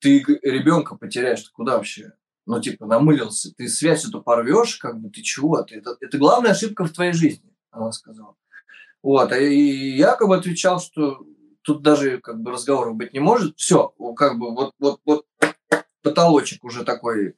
ты 0.00 0.22
ребенка 0.42 0.96
потеряешь, 0.96 1.42
ты 1.42 1.50
куда 1.52 1.76
вообще? 1.76 2.12
Ну, 2.46 2.60
типа, 2.60 2.86
намылился, 2.86 3.54
ты 3.56 3.68
связь 3.68 4.04
эту 4.04 4.22
порвешь, 4.22 4.76
как 4.76 5.00
бы, 5.00 5.10
ты 5.10 5.22
чего? 5.22 5.62
Ты, 5.62 5.76
это, 5.76 5.96
это 6.00 6.18
главная 6.18 6.50
ошибка 6.50 6.84
в 6.84 6.92
твоей 6.92 7.12
жизни, 7.12 7.54
она 7.70 7.92
сказала. 7.92 8.34
Вот, 9.02 9.32
и 9.32 9.96
я 9.96 10.16
как 10.16 10.28
бы 10.28 10.36
отвечал, 10.36 10.80
что 10.80 11.24
тут 11.62 11.82
даже 11.82 12.18
как 12.18 12.40
бы 12.40 12.50
разговоров 12.50 12.96
быть 12.96 13.12
не 13.12 13.20
может. 13.20 13.56
Все, 13.56 13.94
как 14.16 14.38
бы 14.38 14.54
вот, 14.54 14.74
вот, 14.78 15.00
вот 15.04 15.24
потолочек 16.02 16.64
уже 16.64 16.84
такой. 16.84 17.34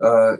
Э, 0.00 0.36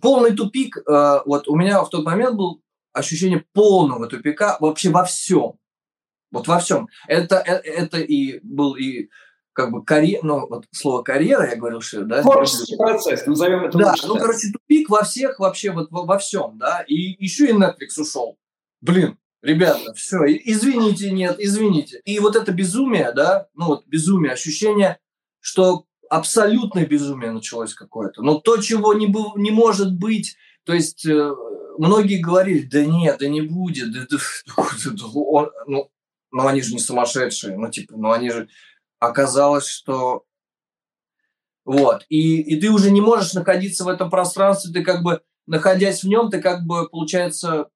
полный 0.00 0.34
тупик. 0.34 0.78
Э, 0.78 1.20
вот 1.24 1.48
у 1.48 1.56
меня 1.56 1.82
в 1.82 1.90
тот 1.90 2.04
момент 2.04 2.36
был 2.36 2.62
ощущение 2.92 3.44
полного 3.52 4.06
тупика 4.06 4.56
вообще 4.60 4.90
во 4.90 5.04
всем. 5.04 5.58
Вот 6.30 6.46
во 6.46 6.58
всем. 6.58 6.88
Это, 7.06 7.36
это, 7.36 7.68
это 7.68 7.98
и 7.98 8.40
был 8.42 8.74
и 8.74 9.08
как 9.58 9.72
бы 9.72 9.84
карьера, 9.84 10.20
ну, 10.22 10.46
вот 10.46 10.66
слово 10.70 11.02
карьера, 11.02 11.50
я 11.50 11.56
говорил, 11.56 11.80
что, 11.80 12.04
да? 12.04 12.22
Творческий 12.22 12.76
процесс, 12.76 13.26
назовем 13.26 13.64
это 13.64 13.76
Да, 13.76 13.94
ну, 14.06 14.14
короче, 14.14 14.52
тупик 14.52 14.88
во 14.88 15.02
всех, 15.02 15.40
вообще 15.40 15.72
вот 15.72 15.90
во, 15.90 16.04
во 16.04 16.18
всем, 16.18 16.58
да, 16.58 16.84
и 16.86 16.94
еще 16.94 17.48
и 17.48 17.52
Netflix 17.52 18.00
ушел. 18.00 18.38
Блин, 18.80 19.18
ребята, 19.42 19.94
все, 19.94 20.18
извините, 20.26 21.10
нет, 21.10 21.40
извините. 21.40 22.00
И 22.04 22.20
вот 22.20 22.36
это 22.36 22.52
безумие, 22.52 23.10
да, 23.10 23.48
ну, 23.54 23.66
вот 23.66 23.86
безумие, 23.88 24.34
ощущение, 24.34 25.00
что 25.40 25.86
абсолютное 26.08 26.86
безумие 26.86 27.32
началось 27.32 27.74
какое-то. 27.74 28.22
Но 28.22 28.38
то, 28.38 28.58
чего 28.58 28.94
не, 28.94 29.12
не 29.36 29.50
может 29.50 29.92
быть, 29.92 30.36
то 30.62 30.72
есть 30.72 31.04
э, 31.04 31.34
многие 31.78 32.18
говорили, 32.18 32.66
да 32.66 32.84
нет, 32.84 33.18
да 33.18 33.28
не 33.28 33.40
будет, 33.40 33.92
да, 33.92 34.06
да, 34.10 34.18
да, 34.90 35.06
он, 35.14 35.50
ну, 35.66 35.90
ну 36.30 36.46
они 36.46 36.60
же 36.60 36.74
не 36.74 36.80
сумасшедшие, 36.80 37.56
ну 37.56 37.70
типа, 37.70 37.94
ну 37.96 38.12
они 38.12 38.30
же 38.30 38.48
оказалось, 38.98 39.66
что 39.66 40.24
вот, 41.64 42.06
и, 42.08 42.40
и 42.40 42.60
ты 42.60 42.70
уже 42.70 42.90
не 42.90 43.00
можешь 43.00 43.34
находиться 43.34 43.84
в 43.84 43.88
этом 43.88 44.08
пространстве, 44.10 44.72
ты 44.72 44.82
как 44.82 45.02
бы, 45.02 45.22
находясь 45.46 46.02
в 46.02 46.08
нем, 46.08 46.30
ты 46.30 46.40
как 46.40 46.64
бы, 46.64 46.88
получается, 46.88 47.68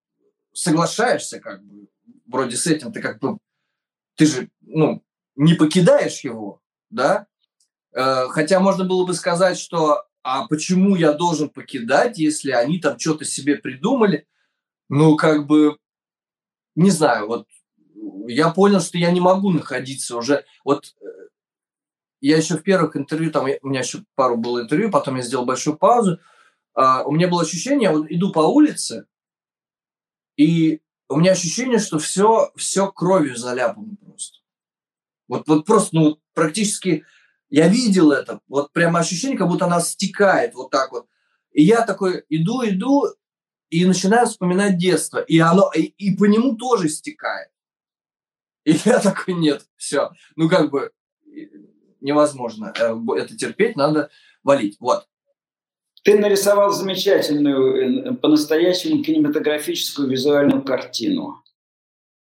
соглашаешься 0.54 1.40
как 1.40 1.62
бы, 1.62 1.88
вроде 2.26 2.56
с 2.56 2.66
этим, 2.66 2.92
ты 2.92 3.02
как 3.02 3.20
бы, 3.20 3.38
ты 4.16 4.26
же, 4.26 4.48
ну, 4.62 5.02
не 5.36 5.54
покидаешь 5.54 6.20
его, 6.20 6.62
да, 6.88 7.26
э, 7.92 8.28
хотя 8.30 8.60
можно 8.60 8.84
было 8.84 9.04
бы 9.04 9.12
сказать, 9.12 9.58
что 9.58 10.06
а 10.22 10.46
почему 10.46 10.94
я 10.96 11.12
должен 11.12 11.50
покидать, 11.50 12.18
если 12.18 12.52
они 12.52 12.78
там 12.78 12.98
что-то 12.98 13.24
себе 13.24 13.56
придумали? 13.56 14.26
Ну, 14.88 15.16
как 15.16 15.46
бы, 15.46 15.78
не 16.74 16.90
знаю, 16.90 17.26
вот 17.26 17.46
я 18.26 18.50
понял, 18.50 18.80
что 18.80 18.98
я 18.98 19.10
не 19.10 19.20
могу 19.20 19.50
находиться 19.50 20.16
уже. 20.16 20.44
Вот 20.64 20.94
э, 21.00 21.04
я 22.20 22.36
еще 22.36 22.56
в 22.56 22.62
первых 22.62 22.96
интервью, 22.96 23.30
там 23.30 23.46
у 23.62 23.68
меня 23.68 23.80
еще 23.80 24.04
пару 24.14 24.36
было 24.36 24.62
интервью, 24.62 24.90
потом 24.90 25.16
я 25.16 25.22
сделал 25.22 25.44
большую 25.44 25.76
паузу. 25.76 26.20
А, 26.74 27.02
у 27.04 27.12
меня 27.12 27.28
было 27.28 27.42
ощущение, 27.42 27.90
вот 27.90 28.06
иду 28.08 28.32
по 28.32 28.40
улице, 28.40 29.06
и 30.36 30.80
у 31.08 31.16
меня 31.16 31.32
ощущение, 31.32 31.78
что 31.78 31.98
все, 31.98 32.52
все 32.56 32.90
кровью 32.90 33.36
заляпано 33.36 33.96
просто. 34.00 34.38
Вот, 35.28 35.46
вот 35.46 35.66
просто, 35.66 35.94
ну, 35.94 36.20
практически 36.32 37.04
я 37.52 37.68
видел 37.68 38.12
это, 38.12 38.40
вот 38.48 38.72
прямо 38.72 39.00
ощущение, 39.00 39.36
как 39.36 39.46
будто 39.46 39.66
она 39.66 39.82
стекает 39.82 40.54
вот 40.54 40.70
так 40.70 40.90
вот. 40.90 41.06
И 41.52 41.62
я 41.62 41.84
такой 41.84 42.24
иду, 42.30 42.66
иду, 42.66 43.04
и 43.68 43.84
начинаю 43.84 44.26
вспоминать 44.26 44.78
детство. 44.78 45.18
И 45.18 45.38
оно, 45.38 45.70
и, 45.76 45.82
и 45.82 46.16
по 46.16 46.24
нему 46.24 46.56
тоже 46.56 46.88
стекает. 46.88 47.50
И 48.64 48.72
я 48.86 49.00
такой, 49.00 49.34
нет, 49.34 49.66
все. 49.76 50.12
Ну, 50.34 50.48
как 50.48 50.70
бы 50.70 50.92
невозможно 52.00 52.72
э, 52.74 52.96
это 53.18 53.36
терпеть, 53.36 53.76
надо 53.76 54.08
валить. 54.42 54.78
Вот. 54.80 55.06
Ты 56.04 56.18
нарисовал 56.18 56.70
замечательную, 56.70 58.12
э, 58.12 58.14
по-настоящему 58.14 59.04
кинематографическую 59.04 60.08
визуальную 60.08 60.62
картину. 60.62 61.44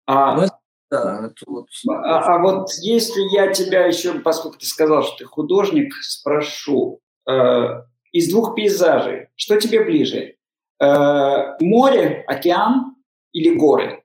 А, 0.08 0.36
ну, 0.36 0.48
да, 0.90 1.26
это 1.26 1.46
вот... 1.46 1.68
а, 1.88 2.36
а 2.36 2.40
вот 2.40 2.70
если 2.82 3.22
я 3.36 3.52
тебя 3.54 3.86
еще, 3.86 4.20
поскольку 4.20 4.58
ты 4.58 4.66
сказал, 4.66 5.04
что 5.04 5.18
ты 5.18 5.26
художник, 5.26 5.94
спрошу, 6.02 7.00
э, 7.30 7.84
из 8.12 8.30
двух 8.32 8.56
пейзажей, 8.56 9.28
что 9.36 9.60
тебе 9.60 9.84
ближе? 9.84 10.36
Э, 10.82 11.58
море, 11.60 12.24
океан 12.28 12.96
или 13.34 13.54
горы? 13.56 14.04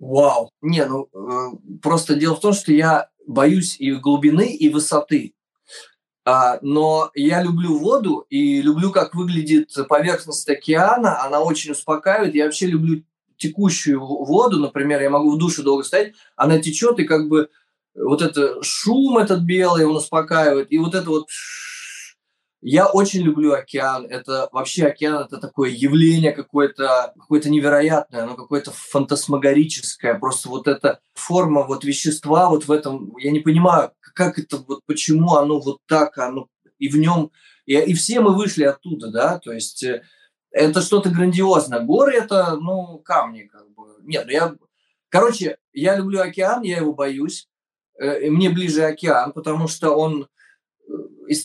Вау. 0.00 0.50
Не, 0.60 0.84
ну 0.86 1.08
э, 1.14 1.78
просто 1.80 2.16
дело 2.16 2.34
в 2.34 2.40
том, 2.40 2.52
что 2.52 2.72
я 2.72 3.08
боюсь 3.26 3.76
и 3.78 3.92
глубины, 3.92 4.48
и 4.54 4.68
высоты. 4.68 5.34
А, 6.26 6.58
но 6.62 7.10
я 7.14 7.42
люблю 7.42 7.78
воду 7.78 8.26
и 8.30 8.62
люблю, 8.62 8.90
как 8.90 9.14
выглядит 9.14 9.70
поверхность 9.88 10.48
океана. 10.48 11.22
Она 11.22 11.40
очень 11.40 11.72
успокаивает. 11.72 12.34
Я 12.34 12.46
вообще 12.46 12.66
люблю 12.66 13.04
текущую 13.36 14.00
воду, 14.00 14.58
например, 14.58 15.02
я 15.02 15.10
могу 15.10 15.32
в 15.32 15.38
душе 15.38 15.62
долго 15.62 15.84
стоять, 15.84 16.14
она 16.36 16.58
течет, 16.58 16.98
и 16.98 17.04
как 17.04 17.28
бы 17.28 17.48
вот 17.94 18.22
это 18.22 18.62
шум 18.62 19.18
этот 19.18 19.42
белый, 19.42 19.86
он 19.86 19.96
успокаивает, 19.96 20.72
и 20.72 20.78
вот 20.78 20.94
это 20.94 21.08
вот 21.08 21.28
Я 22.66 22.86
очень 22.86 23.20
люблю 23.20 23.52
океан. 23.52 24.06
Это 24.06 24.48
вообще 24.50 24.86
океан 24.86 25.24
это 25.24 25.36
такое 25.36 25.70
явление 25.70 26.32
какое-то 26.32 27.12
какое-то 27.18 27.50
невероятное, 27.50 28.22
оно 28.24 28.36
какое-то 28.36 28.70
фантасмагорическое. 28.72 30.18
Просто 30.18 30.48
вот 30.48 30.66
эта 30.66 30.98
форма 31.14 31.64
вот 31.66 31.84
вещества 31.84 32.48
вот 32.48 32.66
в 32.66 32.72
этом, 32.72 33.14
я 33.18 33.30
не 33.32 33.40
понимаю, 33.40 33.92
как 34.14 34.38
это 34.38 34.56
вот 34.66 34.80
почему 34.86 35.34
оно 35.34 35.60
вот 35.60 35.78
так, 35.86 36.16
оно 36.18 36.48
и 36.78 36.88
в 36.88 36.96
нем 36.96 37.30
и, 37.66 37.74
и 37.74 37.94
все 37.94 38.20
мы 38.20 38.34
вышли 38.34 38.64
оттуда, 38.64 39.10
да, 39.10 39.38
то 39.38 39.52
есть 39.52 39.82
э, 39.84 40.02
это 40.54 40.80
что-то 40.80 41.10
грандиозное. 41.10 41.80
Горы 41.80 42.14
это, 42.14 42.56
ну, 42.56 42.98
камни, 42.98 43.42
как 43.42 43.68
бы. 43.74 43.96
Нет, 44.02 44.24
ну 44.26 44.32
я, 44.32 44.54
короче, 45.08 45.58
я 45.72 45.96
люблю 45.96 46.20
океан, 46.20 46.62
я 46.62 46.78
его 46.78 46.92
боюсь. 46.92 47.48
Э, 47.98 48.30
мне 48.30 48.50
ближе 48.50 48.84
океан, 48.84 49.32
потому 49.32 49.66
что 49.68 49.90
он 49.90 50.28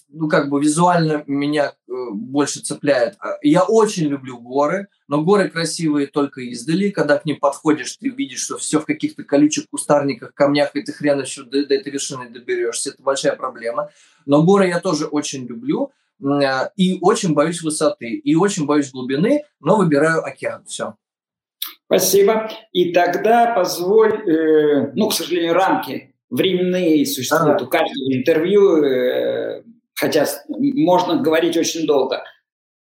ну, 0.09 0.27
как 0.27 0.49
бы 0.49 0.61
визуально 0.61 1.23
меня 1.25 1.73
э, 1.87 1.91
больше 2.11 2.59
цепляет. 2.59 3.15
А, 3.19 3.37
я 3.41 3.63
очень 3.63 4.07
люблю 4.07 4.37
горы, 4.37 4.89
но 5.07 5.23
горы 5.23 5.49
красивые 5.49 6.07
только 6.07 6.41
издали. 6.41 6.91
Когда 6.91 7.17
к 7.17 7.25
ним 7.25 7.39
подходишь, 7.39 7.97
ты 7.97 8.09
видишь, 8.09 8.41
что 8.41 8.57
все 8.57 8.79
в 8.79 8.85
каких-то 8.85 9.23
колючих 9.23 9.65
кустарниках, 9.71 10.33
камнях, 10.33 10.75
и 10.75 10.83
ты 10.83 10.91
хрен 10.91 11.21
еще 11.21 11.43
до, 11.43 11.65
до 11.65 11.73
этой 11.73 11.91
вершины 11.91 12.29
доберешься. 12.29 12.91
Это 12.91 13.01
большая 13.01 13.35
проблема. 13.35 13.89
Но 14.25 14.43
горы 14.43 14.67
я 14.67 14.79
тоже 14.79 15.05
очень 15.05 15.47
люблю 15.47 15.91
и 16.75 16.97
очень 17.01 17.33
боюсь 17.33 17.61
высоты, 17.61 18.09
и 18.09 18.35
очень 18.35 18.65
боюсь 18.65 18.91
глубины, 18.91 19.43
но 19.59 19.77
выбираю 19.77 20.23
океан. 20.23 20.65
Все. 20.65 20.95
Спасибо. 21.85 22.49
И 22.71 22.91
тогда 22.93 23.53
позволь, 23.53 24.29
э, 24.29 24.91
ну, 24.95 25.09
к 25.09 25.13
сожалению, 25.13 25.53
рамки 25.53 26.13
временные 26.29 27.05
существуют 27.05 27.61
у 27.61 27.67
каждого 27.67 28.13
интервью, 28.13 28.83
э, 28.83 29.63
хотя 29.95 30.25
можно 30.47 31.17
говорить 31.17 31.57
очень 31.57 31.87
долго. 31.87 32.23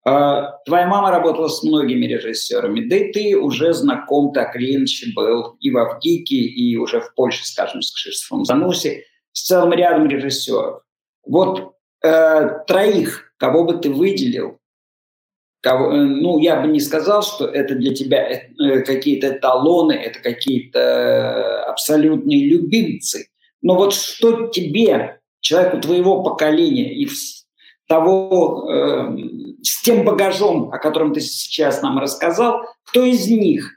А, 0.04 0.58
твоя 0.66 0.88
мама 0.88 1.12
работала 1.12 1.48
с 1.48 1.62
многими 1.64 2.06
режиссерами, 2.06 2.88
да 2.90 2.96
и 2.96 3.12
ты 3.12 3.38
уже 3.38 3.72
знаком 3.74 4.34
так 4.34 4.56
или 4.56 4.76
иначе 4.76 5.12
был 5.16 5.58
и 5.60 5.70
в 5.70 5.78
Авдике, 5.78 6.36
и 6.36 6.76
уже 6.76 7.02
в 7.02 7.14
Польше, 7.14 7.46
скажем, 7.46 7.82
с 7.82 7.94
Кшиштофом 7.94 8.44
Зануси, 8.44 9.06
с 9.32 9.44
целым 9.44 9.74
рядом 9.74 10.08
режиссеров. 10.08 10.82
Вот 11.24 11.76
э, 12.04 12.50
троих, 12.68 13.34
кого 13.38 13.64
бы 13.64 13.74
ты 13.76 13.90
выделил, 13.90 14.60
кого, 15.62 15.92
э, 15.92 15.98
ну, 15.98 16.40
я 16.40 16.60
бы 16.60 16.68
не 16.68 16.80
сказал, 16.80 17.24
что 17.24 17.46
это 17.46 17.76
для 17.76 17.94
тебя 17.94 18.30
э, 18.30 18.82
какие-то 18.82 19.30
эталоны, 19.30 19.94
это 19.94 20.20
какие-то 20.20 21.64
абсолютные 21.66 22.46
любимцы. 22.46 23.28
Но 23.62 23.76
вот 23.76 23.94
что 23.94 24.48
тебе, 24.48 25.20
человеку 25.40 25.80
твоего 25.80 26.24
поколения 26.24 26.94
и 26.94 27.08
того, 27.88 28.70
э, 28.72 29.18
с 29.62 29.82
тем 29.82 30.06
багажом, 30.06 30.72
о 30.72 30.80
котором 30.80 31.14
ты 31.14 31.20
сейчас 31.20 31.82
нам 31.82 32.00
рассказал, 32.00 32.62
кто 32.84 33.04
из 33.04 33.28
них 33.28 33.70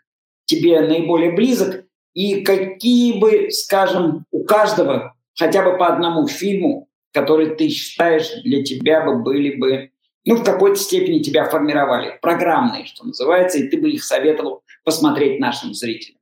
тебе 0.45 0.81
наиболее 0.83 1.33
близок 1.33 1.85
и 2.15 2.43
какие 2.43 3.19
бы, 3.19 3.51
скажем, 3.51 4.25
у 4.31 4.45
каждого 4.45 5.15
хотя 5.37 5.63
бы 5.69 5.77
по 5.77 5.89
одному 5.89 6.29
фильму, 6.29 6.89
который 7.15 7.55
ты 7.55 7.69
считаешь 7.69 8.29
для 8.43 8.63
тебя 8.63 9.03
бы 9.03 9.23
были 9.23 9.57
бы 9.57 9.91
ну, 10.27 10.37
в 10.37 10.45
какой-то 10.45 10.77
степени 10.77 11.21
тебя 11.21 11.45
формировали, 11.49 12.19
программные, 12.21 12.87
что 12.87 13.05
называется, 13.05 13.59
и 13.59 13.69
ты 13.69 13.79
бы 13.79 13.91
их 13.91 14.03
советовал 14.03 14.63
посмотреть 14.83 15.39
нашим 15.39 15.75
зрителям. 15.75 16.19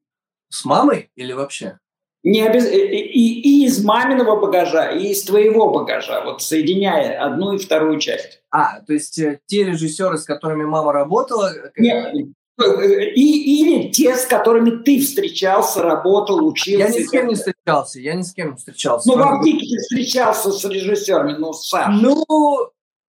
С 0.49 0.65
мамой 0.65 1.11
или 1.15 1.33
вообще? 1.33 1.79
Не 2.25 2.43
обез... 2.43 2.71
и, 2.71 2.77
и, 2.77 3.41
и 3.41 3.67
из 3.67 3.85
маминого 3.85 4.41
багажа, 4.41 4.91
и 4.91 5.09
из 5.09 5.25
твоего 5.25 5.71
багажа, 5.71 6.23
вот 6.25 6.43
соединяя 6.43 7.21
одну 7.21 7.55
и 7.55 7.59
вторую 7.59 7.99
часть. 7.99 8.43
А, 8.51 8.81
то 8.81 8.93
есть 8.93 9.19
э, 9.19 9.41
те 9.47 9.65
режиссеры, 9.65 10.19
с 10.19 10.25
которыми 10.25 10.65
мама 10.65 10.93
работала... 10.93 11.53
Э, 11.53 11.71
Нет, 11.77 12.15
и, 13.15 13.61
или 13.61 13.91
те, 13.91 14.17
с 14.17 14.27
которыми 14.27 14.83
ты 14.83 15.01
встречался, 15.01 15.83
работал, 15.83 16.47
учился. 16.47 16.79
Я 16.79 16.89
ни 16.89 17.03
с 17.03 17.11
кем 17.11 17.29
не 17.29 17.35
встречался, 17.35 18.01
я 18.01 18.15
ни 18.15 18.23
с 18.23 18.33
кем 18.33 18.51
не 18.51 18.57
встречался. 18.57 19.09
Ну, 19.09 19.17
в 19.17 19.23
Авдике 19.23 19.67
ты 19.67 19.83
встречался 19.83 20.53
с 20.53 20.65
режиссерами, 20.65 21.37
ну, 21.39 21.53
Саша. 21.53 21.91
Ну, 21.91 22.25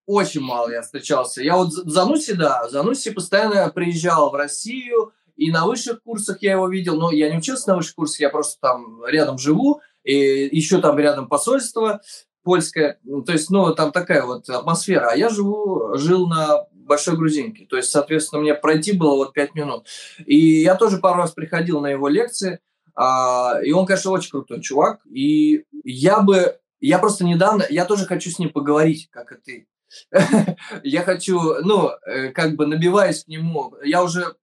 очень 0.05 0.41
мало 0.41 0.69
я 0.71 0.81
встречался. 0.81 1.41
Я 1.41 1.57
вот 1.57 1.71
Зануси, 1.71 2.33
да, 2.33 2.67
Зануси 2.69 3.11
постоянно 3.11 3.69
приезжал 3.69 4.31
в 4.31 4.35
Россию, 4.35 5.13
и 5.35 5.51
на 5.51 5.65
высших 5.65 6.03
курсах 6.03 6.41
я 6.41 6.53
его 6.53 6.67
видел, 6.67 6.97
но 6.97 7.11
я 7.11 7.29
не 7.29 7.37
учился 7.37 7.69
на 7.69 7.77
высших 7.77 7.95
курсах, 7.95 8.19
я 8.19 8.29
просто 8.29 8.59
там 8.61 9.03
рядом 9.05 9.37
живу, 9.37 9.81
и 10.03 10.13
еще 10.55 10.79
там 10.81 10.99
рядом 10.99 11.27
посольство 11.27 12.01
польское, 12.43 12.99
ну, 13.03 13.23
то 13.23 13.31
есть, 13.31 13.49
ну, 13.49 13.73
там 13.73 13.91
такая 13.91 14.25
вот 14.25 14.49
атмосфера. 14.49 15.11
А 15.11 15.15
я 15.15 15.29
живу, 15.29 15.95
жил 15.95 16.27
на 16.27 16.67
Большой 16.85 17.17
Грузинке, 17.17 17.65
то 17.65 17.77
есть, 17.77 17.89
соответственно, 17.89 18.41
мне 18.41 18.53
пройти 18.53 18.93
было 18.93 19.15
вот 19.15 19.33
пять 19.33 19.55
минут. 19.55 19.87
И 20.25 20.61
я 20.61 20.75
тоже 20.75 20.97
пару 20.97 21.19
раз 21.19 21.31
приходил 21.31 21.81
на 21.81 21.87
его 21.87 22.07
лекции, 22.07 22.59
а, 22.95 23.59
и 23.63 23.71
он, 23.71 23.85
конечно, 23.85 24.11
очень 24.11 24.31
крутой 24.31 24.61
чувак, 24.61 25.01
и 25.05 25.65
я 25.83 26.21
бы, 26.21 26.57
я 26.79 26.99
просто 26.99 27.25
недавно, 27.25 27.65
я 27.69 27.85
тоже 27.85 28.05
хочу 28.05 28.29
с 28.29 28.39
ним 28.39 28.49
поговорить, 28.49 29.09
как 29.11 29.31
и 29.31 29.35
ты, 29.35 29.67
я 30.83 31.03
хочу, 31.03 31.39
ну, 31.63 31.91
э, 32.05 32.29
как 32.29 32.55
бы 32.55 32.65
набиваясь 32.65 33.23
к 33.23 33.27
нему, 33.27 33.75
я 33.83 34.03
уже 34.03 34.35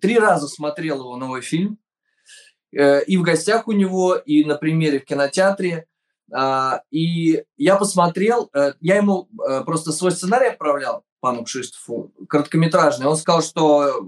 три 0.00 0.18
раза 0.18 0.48
смотрел 0.48 1.00
его 1.00 1.16
новый 1.16 1.42
фильм, 1.42 1.78
э, 2.72 3.02
и 3.04 3.16
в 3.16 3.22
гостях 3.22 3.68
у 3.68 3.72
него, 3.72 4.14
и 4.14 4.44
на 4.44 4.56
примере 4.56 5.00
в 5.00 5.04
кинотеатре. 5.04 5.86
А, 6.30 6.82
и 6.90 7.44
я 7.56 7.76
посмотрел, 7.76 8.50
э, 8.52 8.74
я 8.80 8.96
ему 8.96 9.28
просто 9.64 9.92
свой 9.92 10.12
сценарий 10.12 10.48
отправлял, 10.48 11.04
пану 11.20 11.44
Кшиштофу, 11.44 12.12
короткометражный. 12.28 13.06
Он 13.06 13.16
сказал, 13.16 13.42
что 13.42 14.06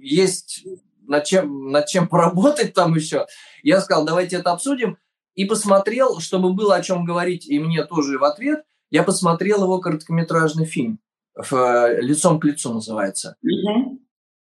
есть 0.00 0.66
над 1.06 1.24
чем, 1.24 1.70
над 1.70 1.86
чем 1.86 2.08
поработать 2.08 2.74
там 2.74 2.94
еще. 2.94 3.26
Я 3.62 3.80
сказал, 3.80 4.04
давайте 4.04 4.36
это 4.36 4.52
обсудим. 4.52 4.98
И 5.34 5.44
посмотрел, 5.44 6.20
чтобы 6.20 6.52
было 6.52 6.76
о 6.76 6.82
чем 6.82 7.04
говорить, 7.04 7.46
и 7.46 7.58
мне 7.58 7.84
тоже 7.84 8.18
в 8.18 8.24
ответ– 8.24 8.64
я 8.92 9.02
посмотрел 9.04 9.62
его 9.64 9.80
короткометражный 9.80 10.66
фильм, 10.66 11.00
«Лицом 11.34 12.38
к 12.38 12.44
лицу» 12.44 12.74
называется. 12.74 13.36
Mm-hmm. 13.42 13.98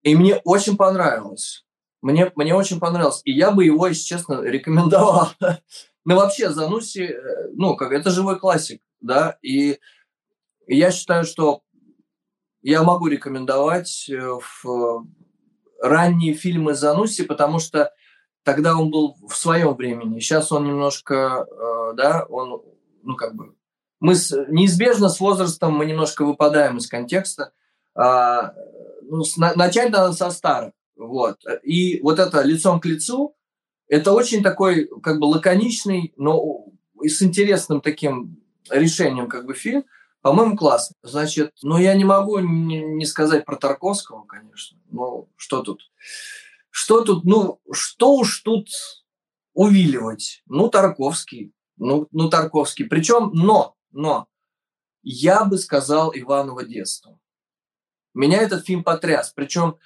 И 0.01 0.15
мне 0.15 0.37
очень 0.43 0.77
понравилось. 0.77 1.63
Мне, 2.01 2.31
мне 2.35 2.55
очень 2.55 2.79
понравилось. 2.79 3.21
И 3.23 3.33
я 3.33 3.51
бы 3.51 3.63
его, 3.63 3.85
если 3.85 4.03
честно, 4.03 4.41
рекомендовал. 4.41 5.29
ну, 6.05 6.15
вообще, 6.15 6.49
Зануси, 6.49 7.03
э, 7.03 7.51
ну, 7.53 7.75
как 7.75 7.91
это 7.91 8.09
живой 8.09 8.39
классик, 8.39 8.81
да, 8.99 9.37
и 9.43 9.77
я 10.65 10.89
считаю, 10.89 11.23
что 11.23 11.61
я 12.61 12.83
могу 12.83 13.07
рекомендовать 13.07 14.09
э, 14.09 14.19
в 14.19 15.07
ранние 15.81 16.33
фильмы 16.33 16.73
Зануси, 16.73 17.23
потому 17.23 17.59
что 17.59 17.91
тогда 18.43 18.77
он 18.77 18.91
был 18.91 19.15
в 19.27 19.35
своем 19.35 19.75
времени. 19.75 20.19
Сейчас 20.19 20.51
он 20.51 20.65
немножко, 20.65 21.45
э, 21.49 21.93
да, 21.95 22.25
он, 22.29 22.61
ну, 23.03 23.15
как 23.15 23.35
бы, 23.35 23.55
мы 23.99 24.15
с, 24.15 24.35
неизбежно 24.49 25.09
с 25.09 25.19
возрастом 25.19 25.73
мы 25.73 25.85
немножко 25.85 26.25
выпадаем 26.25 26.77
из 26.77 26.87
контекста. 26.87 27.51
А, 27.93 28.53
ну, 29.03 29.23
с, 29.23 29.37
на, 29.37 29.53
начать 29.55 29.91
надо 29.91 30.13
со 30.13 30.31
старых. 30.31 30.73
Вот. 30.95 31.39
И 31.63 31.99
вот 32.01 32.19
это 32.19 32.41
лицом 32.41 32.79
к 32.79 32.85
лицу, 32.85 33.35
это 33.87 34.13
очень 34.13 34.41
такой 34.41 34.89
как 35.03 35.19
бы 35.19 35.25
лаконичный, 35.25 36.13
но 36.15 36.65
и 37.01 37.09
с 37.09 37.21
интересным 37.21 37.81
таким 37.81 38.41
решением 38.69 39.27
как 39.27 39.45
бы 39.45 39.53
фильм. 39.53 39.83
По-моему, 40.21 40.55
классно. 40.55 40.95
Значит, 41.01 41.53
ну 41.63 41.77
я 41.77 41.95
не 41.95 42.05
могу 42.05 42.39
не, 42.39 42.81
не 42.81 43.05
сказать 43.05 43.45
про 43.45 43.55
Тарковского, 43.55 44.23
конечно. 44.23 44.79
Ну, 44.89 45.29
что 45.35 45.61
тут? 45.61 45.91
Что 46.69 47.01
тут? 47.01 47.25
Ну, 47.25 47.59
что 47.71 48.15
уж 48.15 48.41
тут 48.41 48.69
увиливать? 49.53 50.43
Ну, 50.45 50.69
Тарковский. 50.69 51.53
Ну, 51.77 52.07
ну 52.11 52.29
Тарковский. 52.29 52.85
Причем, 52.85 53.31
но 53.33 53.75
но 53.91 54.27
я 55.03 55.43
бы 55.43 55.57
сказал 55.57 56.11
Иваново 56.13 56.63
детство. 56.63 57.19
Меня 58.13 58.41
этот 58.41 58.65
фильм 58.65 58.83
потряс. 58.83 59.31
Причем 59.35 59.77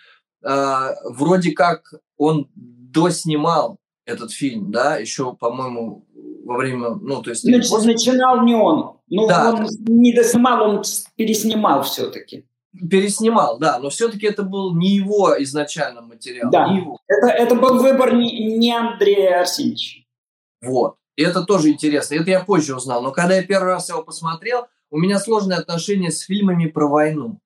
э, 0.43 0.89
вроде 1.05 1.51
как 1.51 1.93
он 2.17 2.49
доснимал 2.55 3.79
этот 4.05 4.31
фильм, 4.31 4.71
да, 4.71 4.97
еще, 4.97 5.35
по-моему, 5.35 6.07
во 6.45 6.57
время, 6.57 6.91
ну, 7.01 7.21
то 7.21 7.31
есть... 7.31 7.43
Значит, 7.43 7.69
после... 7.69 7.93
начинал 7.93 8.43
не 8.43 8.53
он. 8.53 8.97
Ну, 9.07 9.27
да. 9.27 9.53
он 9.53 9.67
не 9.87 10.13
доснимал, 10.13 10.69
он 10.69 10.83
переснимал 11.15 11.83
все-таки. 11.83 12.45
Переснимал, 12.89 13.57
да, 13.57 13.79
но 13.79 13.89
все-таки 13.89 14.27
это 14.27 14.43
был 14.43 14.75
не 14.75 14.95
его 14.95 15.33
изначально 15.39 16.01
материал. 16.01 16.51
Да, 16.51 16.71
не 16.71 16.81
его. 16.81 16.99
Это, 17.07 17.27
это 17.27 17.55
был 17.55 17.79
выбор 17.79 18.13
не, 18.13 18.57
не 18.57 18.71
Андрея 18.71 19.41
Арсеньевича. 19.41 20.01
Вот. 20.61 20.95
И 21.15 21.23
это 21.23 21.43
тоже 21.43 21.69
интересно. 21.69 22.15
Это 22.15 22.29
я 22.29 22.43
позже 22.43 22.75
узнал. 22.75 23.01
Но 23.01 23.11
когда 23.11 23.35
я 23.35 23.43
первый 23.43 23.73
раз 23.73 23.89
его 23.89 24.03
посмотрел, 24.03 24.67
у 24.91 24.97
меня 24.97 25.19
сложные 25.19 25.59
отношения 25.59 26.11
с 26.11 26.21
фильмами 26.21 26.67
про 26.67 26.87
войну. 26.87 27.39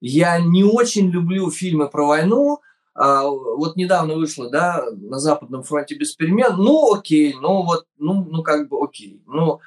Я 0.00 0.38
не 0.38 0.62
очень 0.62 1.10
люблю 1.10 1.50
фильмы 1.50 1.88
про 1.88 2.06
войну. 2.06 2.60
А, 2.98 3.24
вот 3.28 3.76
недавно 3.76 4.14
вышло, 4.14 4.48
да, 4.48 4.82
на 4.90 5.18
Западном 5.18 5.62
фронте 5.62 5.94
без 5.96 6.14
перемен. 6.14 6.56
Ну, 6.56 6.94
окей, 6.94 7.34
ну 7.38 7.62
вот, 7.62 7.86
ну, 7.98 8.24
ну 8.24 8.42
как 8.42 8.68
бы 8.68 8.82
окей. 8.82 9.22
Ну, 9.26 9.60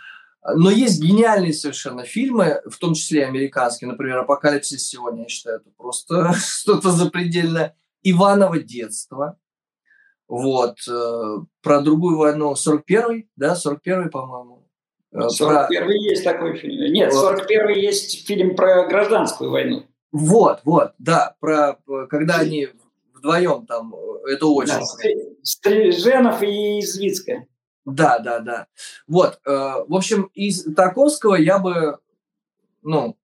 Но 0.55 0.71
есть 0.71 0.99
гениальные 0.99 1.53
совершенно 1.53 2.03
фильмы, 2.03 2.59
в 2.65 2.79
том 2.79 2.95
числе 2.95 3.27
американские, 3.27 3.89
например, 3.89 4.17
«Апокалипсис 4.17 4.87
сегодня», 4.87 5.23
я 5.23 5.29
считаю, 5.29 5.57
это 5.57 5.69
просто 5.77 6.33
что-то 6.37 6.89
запредельное. 6.89 7.75
«Иваново 8.01 8.59
детство», 8.59 9.37
вот, 10.27 10.77
э, 10.87 11.37
про 11.61 11.81
другую 11.81 12.17
войну, 12.17 12.53
41-й, 12.53 13.29
да, 13.35 13.55
41-й, 13.55 14.09
по-моему. 14.09 14.67
41-й 15.13 15.79
про... 15.79 15.91
есть 15.91 16.23
такой 16.23 16.57
фильм. 16.57 16.93
Нет, 16.93 17.13
41-й 17.13 17.79
есть 17.79 18.27
фильм 18.27 18.55
про 18.55 18.87
гражданскую 18.87 19.51
войну. 19.51 19.85
Вот, 20.11 20.61
вот, 20.63 20.93
да, 20.97 21.35
про 21.39 21.79
когда 22.09 22.37
они 22.37 22.69
вдвоем 23.19 23.65
там, 23.65 23.93
это 24.27 24.47
очень. 24.47 24.73
Да, 24.73 24.85
Стриженов 25.43 26.41
и 26.41 26.79
Извицкая. 26.79 27.47
Да, 27.85 28.19
да, 28.19 28.39
да. 28.39 28.67
Вот, 29.07 29.39
э, 29.45 29.49
в 29.49 29.95
общем, 29.95 30.29
из 30.33 30.63
Тарковского 30.75 31.35
я 31.35 31.59
бы, 31.59 31.97
ну, 32.81 33.17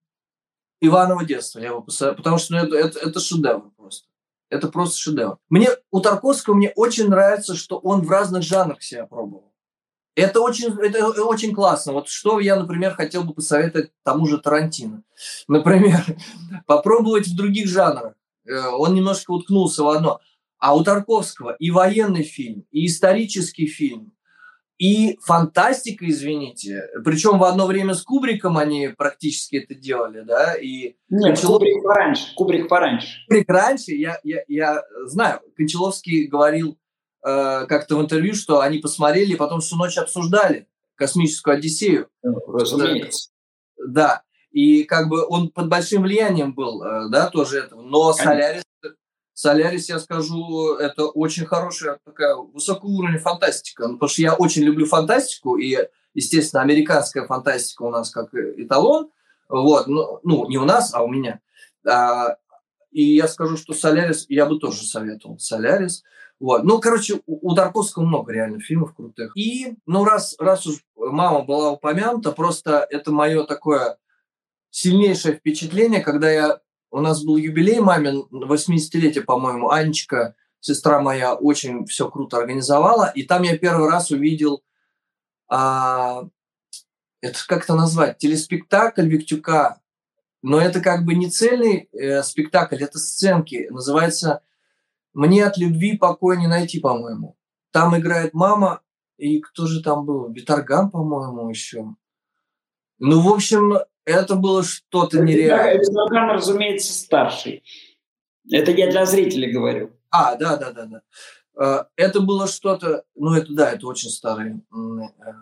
Иваново 0.81 1.25
детство 1.25 1.59
я 1.59 1.73
бы 1.73 1.83
посоветовал, 1.83 2.17
потому 2.17 2.37
что 2.37 2.53
ну, 2.53 2.59
это, 2.59 2.75
это, 2.75 2.99
это 2.99 3.19
шедевр 3.19 3.71
просто. 3.75 4.07
Это 4.49 4.67
просто 4.67 4.97
шедевр. 4.97 5.37
Мне 5.49 5.69
у 5.91 5.99
Тарковского 5.99 6.53
мне 6.53 6.71
очень 6.75 7.09
нравится, 7.09 7.55
что 7.55 7.77
он 7.77 8.01
в 8.01 8.09
разных 8.09 8.43
жанрах 8.43 8.81
себя 8.81 9.05
пробовал. 9.05 9.53
Это 10.15 10.39
очень, 10.39 10.73
это 10.79 11.23
очень 11.25 11.53
классно. 11.53 11.91
Вот 11.91 12.07
что 12.07 12.39
я, 12.39 12.55
например, 12.55 12.93
хотел 12.93 13.23
бы 13.23 13.33
посоветовать 13.33 13.91
тому 14.03 14.25
же 14.27 14.37
Тарантино. 14.37 15.03
Например, 15.47 16.01
попробовать 16.65 17.27
в 17.27 17.35
других 17.35 17.67
жанрах. 17.67 18.13
Э, 18.47 18.67
он 18.69 18.93
немножко 18.93 19.31
уткнулся 19.31 19.83
в 19.83 19.89
одно. 19.89 20.19
А 20.57 20.75
у 20.75 20.83
Тарковского 20.83 21.55
и 21.59 21.71
военный 21.71 22.23
фильм, 22.23 22.65
и 22.71 22.85
исторический 22.85 23.67
фильм, 23.67 24.15
и 24.77 25.17
фантастика, 25.21 26.07
извините. 26.07 26.89
Причем 27.03 27.39
в 27.39 27.43
одно 27.43 27.65
время 27.65 27.93
с 27.93 28.03
Кубриком 28.03 28.57
они 28.57 28.89
практически 28.89 29.57
это 29.57 29.73
делали, 29.73 30.21
да? 30.21 30.53
И 30.55 30.95
Нет, 31.09 31.35
Кончалов... 31.35 31.59
Кубрик 31.59 31.83
пораньше. 31.83 32.35
Кубрик 32.35 32.67
пораньше. 32.67 33.07
Кубрик 33.27 33.49
раньше, 33.49 33.91
я, 33.91 34.19
я, 34.23 34.43
я 34.47 34.83
знаю. 35.05 35.39
Кончаловский 35.55 36.27
говорил 36.27 36.77
э, 37.25 37.65
как-то 37.67 37.95
в 37.95 38.01
интервью, 38.01 38.33
что 38.33 38.59
они 38.59 38.79
посмотрели 38.79 39.35
потом 39.35 39.61
всю 39.61 39.77
ночь 39.77 39.97
обсуждали 39.97 40.67
космическую 40.95 41.55
Одиссею. 41.55 42.09
Ну, 42.21 42.39
разумеется. 42.47 43.29
Да. 43.77 44.23
И 44.55 44.85
как 44.85 45.09
бы 45.09 45.25
он 45.27 45.49
под 45.49 45.67
большим 45.67 46.03
влиянием 46.03 46.53
был, 46.53 46.81
э, 46.81 47.09
да, 47.09 47.29
тоже 47.29 47.59
этого. 47.59 47.81
Но 47.81 48.13
Конечно. 48.13 48.23
Солярис 48.23 48.63
Солярис, 49.33 49.89
я 49.89 49.99
скажу, 49.99 50.75
это 50.75 51.07
очень 51.07 51.45
хорошая 51.45 51.99
такая 52.05 52.35
высокого 52.35 52.89
уровня 52.89 53.19
фантастика. 53.19 53.85
Ну, 53.85 53.95
потому 53.95 54.07
что 54.07 54.21
я 54.21 54.33
очень 54.33 54.63
люблю 54.63 54.85
фантастику, 54.85 55.57
и, 55.57 55.77
естественно, 56.13 56.61
американская 56.61 57.27
фантастика 57.27 57.81
у 57.81 57.89
нас 57.89 58.11
как 58.11 58.33
эталон. 58.33 59.09
Вот, 59.49 59.87
ну, 59.87 60.21
ну 60.23 60.47
не 60.47 60.57
у 60.57 60.63
нас, 60.63 60.93
а 60.93 61.03
у 61.03 61.09
меня. 61.09 61.41
А, 61.85 62.37
и 62.91 63.03
я 63.03 63.27
скажу, 63.27 63.57
что 63.57 63.73
Солярис, 63.73 64.25
я 64.29 64.45
бы 64.45 64.57
тоже 64.57 64.85
советовал 64.85 65.37
Солярис. 65.37 66.03
Вот. 66.39 66.63
Ну, 66.63 66.79
короче, 66.79 67.19
у, 67.25 67.51
у 67.51 67.55
Тарковского 67.55 68.05
много 68.05 68.31
реально 68.31 68.61
фильмов 68.61 68.95
крутых. 68.95 69.35
И, 69.35 69.75
ну, 69.85 70.05
раз, 70.05 70.37
раз 70.39 70.65
уж 70.65 70.77
мама 70.95 71.41
была 71.43 71.71
упомянута, 71.71 72.31
просто 72.31 72.87
это 72.89 73.11
мое 73.11 73.43
такое 73.43 73.97
сильнейшее 74.75 75.35
впечатление, 75.35 76.01
когда 76.01 76.29
я 76.29 76.59
у 76.91 76.99
нас 76.99 77.23
был 77.23 77.37
юбилей 77.37 77.79
мамин, 77.79 78.27
80-летие, 78.29 79.21
по-моему, 79.21 79.69
Анечка, 79.69 80.35
сестра 80.59 80.99
моя, 80.99 81.33
очень 81.33 81.85
все 81.85 82.09
круто 82.09 82.37
организовала. 82.37 83.09
И 83.15 83.23
там 83.23 83.43
я 83.43 83.57
первый 83.57 83.89
раз 83.89 84.11
увидел, 84.11 84.63
а, 85.47 86.23
это 87.21 87.39
как 87.47 87.63
это 87.63 87.75
назвать, 87.75 88.17
телеспектакль 88.17 89.07
Виктюка. 89.07 89.79
Но 90.41 90.59
это 90.59 90.81
как 90.81 91.05
бы 91.05 91.15
не 91.15 91.29
цельный 91.29 91.89
э, 91.93 92.21
спектакль, 92.21 92.83
это 92.83 92.99
сценки. 92.99 93.67
Называется 93.71 94.43
«Мне 95.13 95.45
от 95.45 95.57
любви 95.57 95.97
покоя 95.97 96.37
не 96.37 96.47
найти», 96.47 96.81
по-моему. 96.81 97.37
Там 97.71 97.97
играет 97.97 98.33
мама, 98.33 98.81
и 99.17 99.39
кто 99.39 99.67
же 99.67 99.81
там 99.81 100.05
был? 100.05 100.29
Виторган, 100.31 100.91
по-моему, 100.91 101.49
еще. 101.49 101.95
Ну, 102.99 103.21
в 103.21 103.33
общем, 103.33 103.79
это 104.05 104.35
было 104.35 104.63
что-то 104.63 105.19
нереальное. 105.19 105.77
Эрдоган, 105.77 106.29
разумеется, 106.31 106.93
старший. 106.93 107.63
Это 108.51 108.71
я 108.71 108.89
для 108.89 109.05
зрителей 109.05 109.51
говорю. 109.51 109.91
А, 110.11 110.35
да, 110.35 110.57
да, 110.57 110.71
да, 110.71 110.85
да. 110.85 111.01
Э, 111.57 111.85
это 111.95 112.21
было 112.21 112.47
что-то, 112.47 113.03
ну 113.15 113.33
это 113.33 113.53
да, 113.53 113.71
это 113.71 113.87
очень 113.87 114.09
старый. 114.09 114.61
Э, 114.71 115.33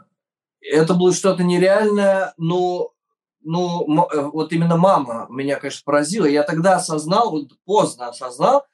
это 0.61 0.93
было 0.93 1.13
что-то 1.13 1.43
нереальное, 1.43 2.33
но, 2.37 2.93
ну, 3.41 3.85
вот 4.31 4.53
именно 4.53 4.77
мама 4.77 5.27
меня, 5.29 5.57
конечно, 5.57 5.81
поразила. 5.83 6.25
Я 6.25 6.43
тогда 6.43 6.77
осознал, 6.77 7.31
вот 7.31 7.51
поздно 7.65 8.07
осознал, 8.07 8.65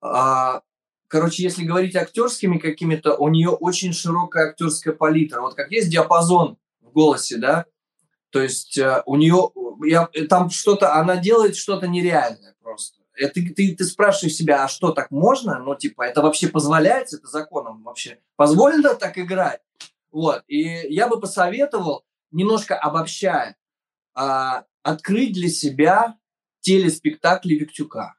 а, 0.00 0.62
короче, 1.08 1.42
если 1.42 1.64
говорить 1.64 1.96
актерскими 1.96 2.58
какими-то, 2.58 3.16
у 3.16 3.28
нее 3.28 3.50
очень 3.50 3.92
широкая 3.92 4.50
актерская 4.50 4.94
палитра. 4.94 5.40
Вот 5.40 5.54
как 5.54 5.72
есть 5.72 5.90
диапазон 5.90 6.56
в 6.80 6.92
голосе, 6.92 7.36
да, 7.36 7.66
то 8.30 8.40
есть 8.40 8.78
э, 8.78 9.02
у 9.06 9.16
нее 9.16 9.50
я, 9.84 10.08
э, 10.12 10.26
там 10.26 10.50
что-то, 10.50 10.94
она 10.94 11.16
делает 11.16 11.56
что-то 11.56 11.88
нереальное 11.88 12.54
просто. 12.62 13.00
Это, 13.14 13.34
ты, 13.34 13.74
ты, 13.74 13.84
спрашиваешь 13.84 14.34
себя, 14.34 14.64
а 14.64 14.68
что 14.68 14.92
так 14.92 15.10
можно? 15.10 15.58
Ну, 15.58 15.74
типа, 15.74 16.02
это 16.02 16.22
вообще 16.22 16.48
позволяется, 16.48 17.18
это 17.18 17.26
законом 17.26 17.82
вообще 17.82 18.18
позволено 18.36 18.94
так 18.94 19.18
играть? 19.18 19.60
Вот. 20.10 20.42
И 20.46 20.62
я 20.62 21.06
бы 21.06 21.20
посоветовал, 21.20 22.04
немножко 22.30 22.76
обобщая, 22.76 23.56
а, 24.14 24.64
открыть 24.82 25.34
для 25.34 25.48
себя 25.48 26.16
телеспектакли 26.60 27.54
Виктюка. 27.54 28.14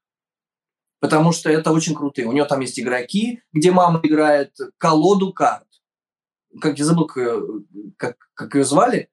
Потому 1.00 1.32
что 1.32 1.50
это 1.50 1.72
очень 1.72 1.96
крутые. 1.96 2.28
У 2.28 2.32
нее 2.32 2.46
там 2.46 2.60
есть 2.60 2.80
игроки, 2.80 3.42
где 3.52 3.72
мама 3.72 4.02
играет 4.04 4.56
колоду 4.78 5.34
карт. 5.34 5.68
Как 6.60 6.78
я 6.78 6.86
забыл, 6.86 7.08
как, 7.98 8.30
как 8.36 8.54
ее 8.54 8.66
звали 8.66 9.10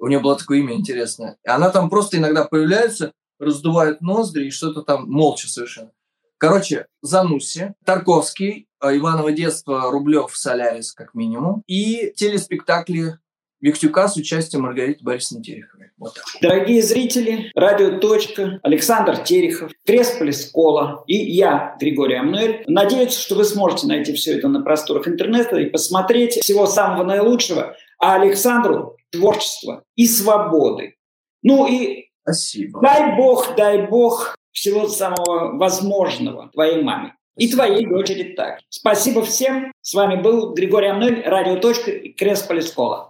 у 0.00 0.08
нее 0.08 0.20
было 0.20 0.36
такое 0.36 0.58
имя 0.58 0.74
интересное. 0.74 1.36
И 1.44 1.48
она 1.48 1.70
там 1.70 1.90
просто 1.90 2.16
иногда 2.16 2.44
появляется, 2.44 3.12
раздувает 3.38 4.00
ноздри 4.00 4.46
и 4.46 4.50
что-то 4.50 4.82
там 4.82 5.10
молча 5.10 5.48
совершенно. 5.48 5.92
Короче, 6.38 6.86
Зануси, 7.02 7.74
Тарковский, 7.84 8.66
э, 8.82 8.96
Иваново 8.96 9.30
детство, 9.32 9.90
Рублев, 9.90 10.34
Солярис, 10.34 10.92
как 10.92 11.12
минимум, 11.14 11.62
и 11.66 12.12
телеспектакли 12.16 13.18
Виктюка 13.60 14.08
с 14.08 14.16
участием 14.16 14.62
Маргариты 14.62 15.04
Борисовны 15.04 15.44
Тереховой. 15.44 15.90
Вот. 15.98 16.14
Дорогие 16.40 16.82
зрители, 16.82 17.52
радио 17.54 17.98
«Точка», 17.98 18.58
Александр 18.62 19.18
Терехов, 19.18 19.70
Кресполис 19.84 20.50
Кола 20.50 21.04
и 21.06 21.16
я, 21.16 21.76
Григорий 21.78 22.14
Амнуэль. 22.14 22.64
Надеюсь, 22.66 23.14
что 23.14 23.34
вы 23.34 23.44
сможете 23.44 23.86
найти 23.86 24.14
все 24.14 24.38
это 24.38 24.48
на 24.48 24.62
просторах 24.62 25.06
интернета 25.08 25.56
и 25.56 25.68
посмотреть 25.68 26.38
всего 26.40 26.66
самого 26.66 27.04
наилучшего. 27.04 27.76
А 27.98 28.14
Александру 28.14 28.96
творчества 29.10 29.84
и 29.96 30.06
свободы. 30.06 30.96
Ну 31.42 31.66
и 31.66 32.10
Спасибо. 32.22 32.80
дай 32.80 33.16
Бог, 33.16 33.54
дай 33.56 33.86
Бог 33.86 34.36
всего 34.52 34.88
самого 34.88 35.56
возможного 35.56 36.48
твоей 36.50 36.82
маме. 36.82 37.14
И 37.36 37.50
твоей 37.50 37.86
дочери 37.86 38.34
так. 38.34 38.60
Спасибо 38.68 39.22
всем. 39.22 39.72
С 39.80 39.94
вами 39.94 40.20
был 40.20 40.52
Григорий 40.52 40.88
Амнуэль, 40.88 41.22
радио 41.24 41.56
«Точка» 41.56 41.90
и 41.90 42.12
Кресполис 42.12 42.70
Кола. 42.72 43.09